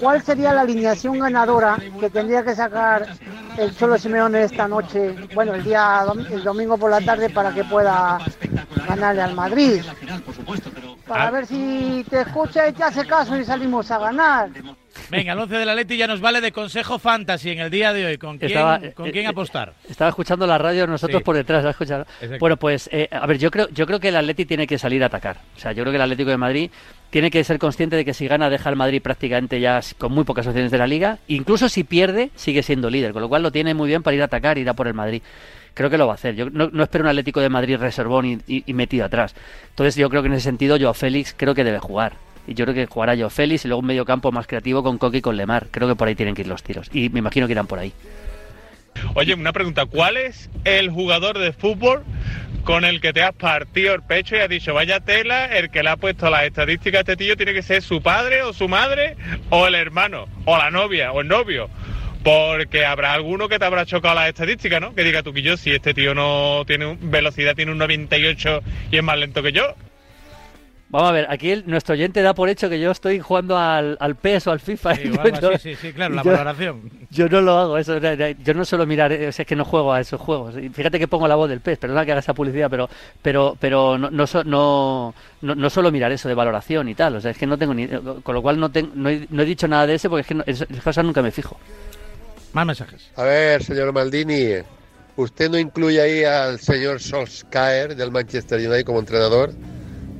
¿cuál 0.00 0.22
sería 0.22 0.52
la 0.52 0.62
alineación 0.62 1.18
ganadora 1.18 1.78
que 1.98 2.10
tendría 2.10 2.44
que 2.44 2.54
sacar 2.54 3.08
el 3.56 3.76
Cholo 3.76 3.98
Simeone 3.98 4.42
esta 4.42 4.68
noche, 4.68 5.14
bueno, 5.34 5.54
el 5.54 5.64
día 5.64 6.04
el 6.30 6.44
domingo 6.44 6.78
por 6.78 6.90
la 6.90 7.00
tarde 7.00 7.30
para 7.30 7.52
que 7.52 7.64
pueda 7.64 8.18
ganarle 8.86 9.22
al 9.22 9.34
Madrid? 9.34 9.82
Para 11.06 11.30
ver 11.30 11.46
si 11.46 12.04
te 12.08 12.20
escucha 12.20 12.68
y 12.68 12.72
te 12.72 12.84
hace 12.84 13.06
caso 13.06 13.36
y 13.36 13.44
salimos 13.44 13.90
a 13.90 13.98
ganar. 13.98 14.50
Venga, 15.10 15.32
el 15.32 15.38
11 15.38 15.56
de 15.56 15.64
la 15.64 15.74
Leti 15.74 15.96
ya 15.96 16.06
nos 16.06 16.20
vale 16.20 16.40
de 16.40 16.52
consejo 16.52 16.98
fantasy 16.98 17.50
en 17.50 17.60
el 17.60 17.70
día 17.70 17.92
de 17.92 18.06
hoy. 18.06 18.18
¿Con 18.18 18.38
quién, 18.38 18.92
¿con 18.92 19.10
quién 19.10 19.24
eh, 19.24 19.28
apostar? 19.28 19.72
Estaba 19.88 20.10
escuchando 20.10 20.46
la 20.46 20.58
radio 20.58 20.86
nosotros 20.86 21.22
por 21.22 21.36
detrás. 21.36 21.76
Bueno, 22.38 22.56
pues 22.56 22.88
eh, 22.92 23.08
a 23.10 23.26
ver, 23.26 23.38
yo 23.38 23.50
creo, 23.50 23.68
yo 23.70 23.86
creo 23.86 24.00
que 24.00 24.08
el 24.08 24.16
Atleti 24.16 24.44
tiene 24.44 24.66
que 24.66 24.78
salir 24.78 25.02
a 25.02 25.06
atacar. 25.06 25.38
O 25.56 25.60
sea, 25.60 25.72
yo 25.72 25.82
creo 25.82 25.92
que 25.92 25.96
el 25.96 26.02
Atlético 26.02 26.30
de 26.30 26.36
Madrid 26.36 26.70
tiene 27.10 27.30
que 27.30 27.42
ser 27.42 27.58
consciente 27.58 27.96
de 27.96 28.04
que 28.04 28.12
si 28.12 28.28
gana 28.28 28.50
deja 28.50 28.68
al 28.68 28.76
Madrid 28.76 29.00
prácticamente 29.00 29.60
ya 29.60 29.80
con 29.96 30.12
muy 30.12 30.24
pocas 30.24 30.46
opciones 30.46 30.70
de 30.70 30.78
la 30.78 30.86
liga. 30.86 31.18
Incluso 31.28 31.68
si 31.68 31.84
pierde, 31.84 32.30
sigue 32.34 32.62
siendo 32.62 32.90
líder. 32.90 33.12
Con 33.12 33.22
lo 33.22 33.28
cual 33.28 33.42
lo 33.42 33.50
tiene 33.50 33.74
muy 33.74 33.88
bien 33.88 34.02
para 34.02 34.14
ir 34.14 34.22
a 34.22 34.26
atacar, 34.26 34.58
ir 34.58 34.68
a 34.68 34.74
por 34.74 34.86
el 34.86 34.94
Madrid 34.94 35.22
creo 35.78 35.90
que 35.90 35.96
lo 35.96 36.08
va 36.08 36.14
a 36.14 36.16
hacer. 36.16 36.34
Yo 36.34 36.50
no, 36.50 36.82
espero 36.82 37.04
un 37.04 37.08
Atlético 37.10 37.40
de 37.40 37.48
Madrid 37.48 37.76
reservón 37.76 38.42
y, 38.46 38.74
metido 38.74 39.04
atrás. 39.04 39.36
Entonces 39.70 39.94
yo 39.94 40.10
creo 40.10 40.22
que 40.22 40.28
en 40.28 40.34
ese 40.34 40.42
sentido 40.42 40.76
yo 40.76 40.92
Félix 40.92 41.34
creo 41.36 41.54
que 41.54 41.62
debe 41.62 41.78
jugar. 41.78 42.14
Y 42.48 42.54
yo 42.54 42.64
creo 42.64 42.74
que 42.74 42.86
jugará 42.86 43.14
yo 43.14 43.28
Félix 43.28 43.66
y 43.66 43.68
luego 43.68 43.80
un 43.80 43.86
medio 43.86 44.06
campo 44.06 44.32
más 44.32 44.46
creativo 44.46 44.82
con 44.82 44.96
Coque 44.96 45.18
y 45.18 45.20
con 45.20 45.36
Lemar. 45.36 45.66
Creo 45.70 45.86
que 45.86 45.94
por 45.94 46.08
ahí 46.08 46.14
tienen 46.14 46.34
que 46.34 46.40
ir 46.40 46.48
los 46.48 46.62
tiros. 46.62 46.88
Y 46.92 47.10
me 47.10 47.18
imagino 47.18 47.46
que 47.46 47.52
irán 47.52 47.66
por 47.66 47.78
ahí. 47.78 47.92
Oye, 49.14 49.34
una 49.34 49.52
pregunta. 49.52 49.84
¿Cuál 49.84 50.16
es 50.16 50.48
el 50.64 50.90
jugador 50.90 51.38
de 51.38 51.52
fútbol 51.52 52.02
con 52.64 52.84
el 52.84 53.00
que 53.00 53.12
te 53.12 53.22
has 53.22 53.34
partido 53.34 53.94
el 53.94 54.02
pecho 54.02 54.36
y 54.36 54.40
has 54.40 54.48
dicho, 54.48 54.74
vaya 54.74 55.00
tela, 55.00 55.46
el 55.46 55.70
que 55.70 55.82
le 55.82 55.90
ha 55.90 55.96
puesto 55.96 56.30
las 56.30 56.44
estadísticas 56.44 56.98
a 56.98 57.00
este 57.00 57.16
tío 57.16 57.36
tiene 57.36 57.52
que 57.52 57.62
ser 57.62 57.82
su 57.82 58.02
padre 58.02 58.42
o 58.42 58.52
su 58.52 58.66
madre 58.68 59.16
o 59.50 59.66
el 59.66 59.74
hermano 59.74 60.26
o 60.44 60.56
la 60.56 60.70
novia 60.70 61.12
o 61.12 61.20
el 61.20 61.28
novio? 61.28 61.68
Porque 62.24 62.84
habrá 62.84 63.12
alguno 63.12 63.48
que 63.48 63.58
te 63.58 63.64
habrá 63.64 63.86
chocado 63.86 64.16
las 64.16 64.28
estadísticas, 64.28 64.80
¿no? 64.80 64.94
Que 64.94 65.04
diga 65.04 65.22
tú 65.22 65.32
que 65.32 65.42
yo, 65.42 65.56
si 65.56 65.70
este 65.70 65.94
tío 65.94 66.14
no 66.14 66.64
tiene 66.66 66.96
velocidad, 67.00 67.54
tiene 67.54 67.72
un 67.72 67.78
98 67.78 68.62
y 68.90 68.96
es 68.96 69.02
más 69.02 69.18
lento 69.18 69.42
que 69.42 69.52
yo, 69.52 69.74
Vamos 70.90 71.10
a 71.10 71.12
ver, 71.12 71.26
aquí 71.28 71.62
nuestro 71.66 71.92
oyente 71.92 72.22
da 72.22 72.32
por 72.32 72.48
hecho 72.48 72.70
que 72.70 72.80
yo 72.80 72.90
estoy 72.90 73.20
jugando 73.20 73.58
al, 73.58 73.98
al 74.00 74.14
PES 74.14 74.46
o 74.46 74.52
al 74.52 74.60
FIFA. 74.60 74.94
Sí, 74.94 75.12
sí, 75.60 75.74
sí, 75.74 75.92
claro, 75.92 76.14
la 76.14 76.22
valoración. 76.22 76.90
Yo 77.10 77.28
no 77.28 77.42
lo 77.42 77.58
hago, 77.58 77.76
eso, 77.76 77.98
yo 77.98 78.54
no 78.54 78.64
suelo 78.64 78.86
mirar, 78.86 79.12
es 79.12 79.36
que 79.36 79.54
no 79.54 79.66
juego 79.66 79.92
a 79.92 80.00
esos 80.00 80.18
juegos. 80.18 80.54
Fíjate 80.72 80.98
que 80.98 81.06
pongo 81.06 81.28
la 81.28 81.34
voz 81.34 81.50
del 81.50 81.60
PES, 81.60 81.78
perdona 81.78 82.06
que 82.06 82.12
haga 82.12 82.20
esa 82.20 82.32
publicidad, 82.32 82.70
pero 82.70 82.88
pero 83.20 83.54
pero 83.60 83.98
no, 83.98 84.08
no, 84.10 84.24
no, 84.44 85.14
no, 85.42 85.70
suelo 85.70 85.92
mirar 85.92 86.10
eso 86.10 86.26
de 86.26 86.34
valoración 86.34 86.88
y 86.88 86.94
tal. 86.94 87.16
O 87.16 87.20
sea, 87.20 87.32
es 87.32 87.38
que 87.38 87.46
no 87.46 87.58
tengo 87.58 87.74
ni. 87.74 87.86
Con 87.86 88.34
lo 88.34 88.40
cual 88.40 88.58
no, 88.58 88.70
no, 88.94 89.10
he, 89.10 89.44
dicho 89.44 89.68
nada 89.68 89.86
de 89.86 89.94
ese 89.94 90.08
porque 90.08 90.22
es 90.22 90.26
que 90.26 90.34
no, 90.36 90.44
esas 90.46 90.68
cosas 90.82 91.04
nunca 91.04 91.20
me 91.20 91.30
fijo. 91.30 91.58
Más 92.54 92.64
mensajes. 92.64 93.10
A 93.16 93.24
ver, 93.24 93.62
señor 93.62 93.92
Maldini, 93.92 94.54
¿usted 95.16 95.50
no 95.50 95.58
incluye 95.58 96.00
ahí 96.00 96.24
al 96.24 96.58
señor 96.58 96.98
Solskjaer 96.98 97.94
del 97.94 98.10
Manchester 98.10 98.58
United 98.58 98.86
como 98.86 99.00
entrenador? 99.00 99.52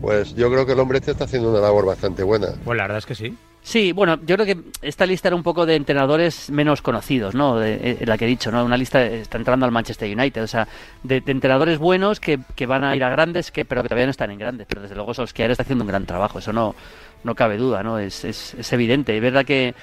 Pues 0.00 0.34
yo 0.34 0.50
creo 0.50 0.64
que 0.64 0.72
el 0.72 0.80
hombre 0.80 0.98
este 0.98 1.10
está 1.10 1.24
haciendo 1.24 1.50
una 1.50 1.60
labor 1.60 1.86
bastante 1.86 2.22
buena. 2.22 2.48
Pues 2.64 2.76
la 2.76 2.84
verdad 2.84 2.98
es 2.98 3.06
que 3.06 3.14
sí. 3.14 3.36
Sí, 3.60 3.92
bueno, 3.92 4.18
yo 4.24 4.36
creo 4.36 4.46
que 4.46 4.58
esta 4.80 5.04
lista 5.04 5.28
era 5.28 5.36
un 5.36 5.42
poco 5.42 5.66
de 5.66 5.74
entrenadores 5.74 6.48
menos 6.48 6.80
conocidos, 6.80 7.34
¿no? 7.34 7.58
De, 7.58 7.74
eh, 7.74 8.06
la 8.06 8.16
que 8.16 8.24
he 8.24 8.28
dicho, 8.28 8.50
¿no? 8.50 8.64
Una 8.64 8.76
lista 8.76 9.04
está 9.04 9.36
entrando 9.36 9.66
al 9.66 9.72
Manchester 9.72 10.10
United, 10.16 10.42
o 10.42 10.46
sea, 10.46 10.66
de, 11.02 11.22
entrenadores 11.26 11.78
buenos 11.78 12.18
que, 12.20 12.38
que, 12.54 12.66
van 12.66 12.84
a 12.84 12.96
ir 12.96 13.04
a 13.04 13.10
grandes, 13.10 13.50
que 13.50 13.64
pero 13.64 13.82
que 13.82 13.88
todavía 13.88 14.06
no 14.06 14.12
están 14.12 14.30
en 14.30 14.38
grandes, 14.38 14.66
pero 14.66 14.80
desde 14.80 14.94
luego 14.94 15.12
Solskjaer 15.12 15.50
está 15.50 15.64
haciendo 15.64 15.84
un 15.84 15.88
gran 15.88 16.06
trabajo, 16.06 16.38
eso 16.38 16.52
no, 16.52 16.74
no 17.24 17.34
cabe 17.34 17.58
duda, 17.58 17.82
¿no? 17.82 17.98
Es, 17.98 18.24
es, 18.24 18.54
es 18.54 18.72
evidente, 18.72 19.14
es 19.14 19.22
verdad 19.22 19.44
que, 19.44 19.74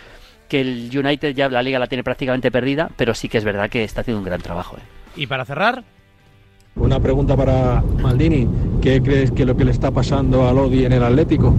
que 0.48 0.62
el 0.62 0.90
United 0.92 1.36
ya 1.36 1.50
la 1.50 1.62
liga 1.62 1.78
la 1.78 1.88
tiene 1.88 2.04
prácticamente 2.04 2.50
perdida, 2.52 2.90
pero 2.96 3.14
sí 3.14 3.30
que 3.30 3.38
es 3.38 3.44
verdad 3.44 3.70
que 3.70 3.84
está 3.84 4.02
haciendo 4.02 4.20
un 4.20 4.26
gran 4.26 4.42
trabajo. 4.42 4.78
¿eh? 4.78 4.82
Y 5.16 5.28
para 5.28 5.46
cerrar, 5.46 5.84
una 6.76 7.00
pregunta 7.00 7.36
para 7.36 7.82
Maldini. 7.82 8.48
¿Qué 8.82 9.02
crees 9.02 9.32
que 9.32 9.46
lo 9.46 9.56
que 9.58 9.66
le 9.66 9.72
está 9.72 9.92
pasando 9.92 10.48
a 10.48 10.54
Lodi 10.54 10.86
en 10.86 10.94
el 10.94 11.04
Atlético? 11.04 11.54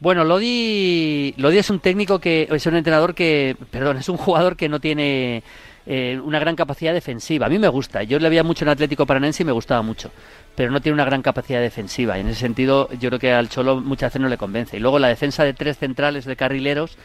Bueno, 0.00 0.24
Lodi, 0.24 1.32
Lodi 1.36 1.58
es 1.58 1.70
un 1.70 1.78
técnico 1.78 2.18
que 2.18 2.48
es 2.50 2.66
un 2.66 2.74
entrenador 2.74 3.14
que, 3.14 3.56
perdón, 3.70 3.98
es 3.98 4.08
un 4.08 4.16
jugador 4.16 4.56
que 4.56 4.68
no 4.68 4.80
tiene 4.80 5.44
eh, 5.86 6.20
una 6.22 6.40
gran 6.40 6.56
capacidad 6.56 6.92
defensiva. 6.92 7.46
A 7.46 7.48
mí 7.48 7.58
me 7.58 7.68
gusta. 7.68 8.02
Yo 8.02 8.18
le 8.18 8.26
había 8.26 8.42
mucho 8.42 8.64
en 8.64 8.70
Atlético 8.70 9.06
Paranense 9.06 9.44
y 9.44 9.46
me 9.46 9.52
gustaba 9.52 9.82
mucho, 9.82 10.10
pero 10.56 10.72
no 10.72 10.80
tiene 10.80 10.94
una 10.94 11.04
gran 11.04 11.22
capacidad 11.22 11.60
defensiva. 11.60 12.18
Y 12.18 12.22
en 12.22 12.28
ese 12.28 12.40
sentido, 12.40 12.88
yo 12.98 13.10
creo 13.10 13.20
que 13.20 13.32
al 13.32 13.48
Cholo 13.48 13.80
muchas 13.80 14.10
veces 14.10 14.22
no 14.22 14.28
le 14.28 14.38
convence. 14.38 14.76
Y 14.76 14.80
luego 14.80 14.98
la 14.98 15.08
defensa 15.08 15.44
de 15.44 15.54
tres 15.54 15.78
centrales 15.78 16.24
de 16.24 16.34
carrileros, 16.34 16.98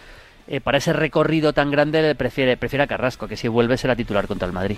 eh, 0.48 0.60
para 0.60 0.80
ese 0.80 0.92
recorrido 0.92 1.54
tan 1.54 1.70
grande, 1.70 2.16
prefiere, 2.16 2.58
prefiere 2.58 2.84
a 2.84 2.88
Carrasco, 2.88 3.28
que 3.28 3.38
si 3.38 3.48
vuelve 3.48 3.78
será 3.78 3.96
titular 3.96 4.28
contra 4.28 4.48
el 4.48 4.54
Madrid. 4.54 4.78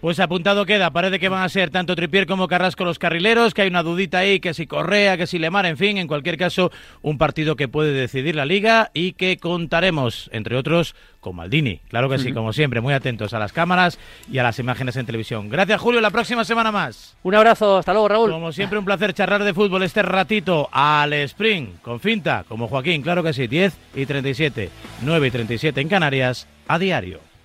Pues 0.00 0.20
apuntado 0.20 0.66
queda, 0.66 0.90
parece 0.90 1.18
que 1.18 1.30
van 1.30 1.42
a 1.42 1.48
ser 1.48 1.70
tanto 1.70 1.96
Tripier 1.96 2.26
como 2.26 2.48
Carrasco 2.48 2.84
los 2.84 2.98
carrileros, 2.98 3.54
que 3.54 3.62
hay 3.62 3.68
una 3.68 3.82
dudita 3.82 4.18
ahí, 4.18 4.40
que 4.40 4.52
si 4.52 4.66
Correa, 4.66 5.16
que 5.16 5.26
si 5.26 5.38
Lemar, 5.38 5.64
en 5.64 5.78
fin, 5.78 5.96
en 5.96 6.06
cualquier 6.06 6.36
caso, 6.36 6.70
un 7.00 7.16
partido 7.16 7.56
que 7.56 7.66
puede 7.66 7.92
decidir 7.92 8.36
la 8.36 8.44
liga 8.44 8.90
y 8.92 9.12
que 9.14 9.38
contaremos, 9.38 10.28
entre 10.34 10.56
otros, 10.56 10.94
con 11.20 11.36
Maldini. 11.36 11.80
Claro 11.88 12.10
que 12.10 12.18
sí, 12.18 12.32
como 12.32 12.52
siempre, 12.52 12.82
muy 12.82 12.92
atentos 12.92 13.32
a 13.32 13.38
las 13.38 13.52
cámaras 13.52 13.98
y 14.30 14.36
a 14.36 14.42
las 14.42 14.58
imágenes 14.58 14.96
en 14.96 15.06
televisión. 15.06 15.48
Gracias, 15.48 15.80
Julio, 15.80 16.02
la 16.02 16.10
próxima 16.10 16.44
semana 16.44 16.70
más. 16.70 17.16
Un 17.22 17.34
abrazo, 17.34 17.78
hasta 17.78 17.92
luego, 17.92 18.08
Raúl. 18.08 18.30
Como 18.30 18.52
siempre, 18.52 18.78
un 18.78 18.84
placer 18.84 19.14
charlar 19.14 19.44
de 19.44 19.54
fútbol 19.54 19.82
este 19.82 20.02
ratito 20.02 20.68
al 20.72 21.14
Spring, 21.14 21.78
con 21.80 22.00
finta, 22.00 22.44
como 22.46 22.68
Joaquín, 22.68 23.00
claro 23.00 23.22
que 23.22 23.32
sí, 23.32 23.46
10 23.46 23.74
y 23.94 24.04
37, 24.04 24.70
9 25.00 25.26
y 25.26 25.30
37 25.30 25.80
en 25.80 25.88
Canarias, 25.88 26.46
a 26.68 26.78
diario. 26.78 27.35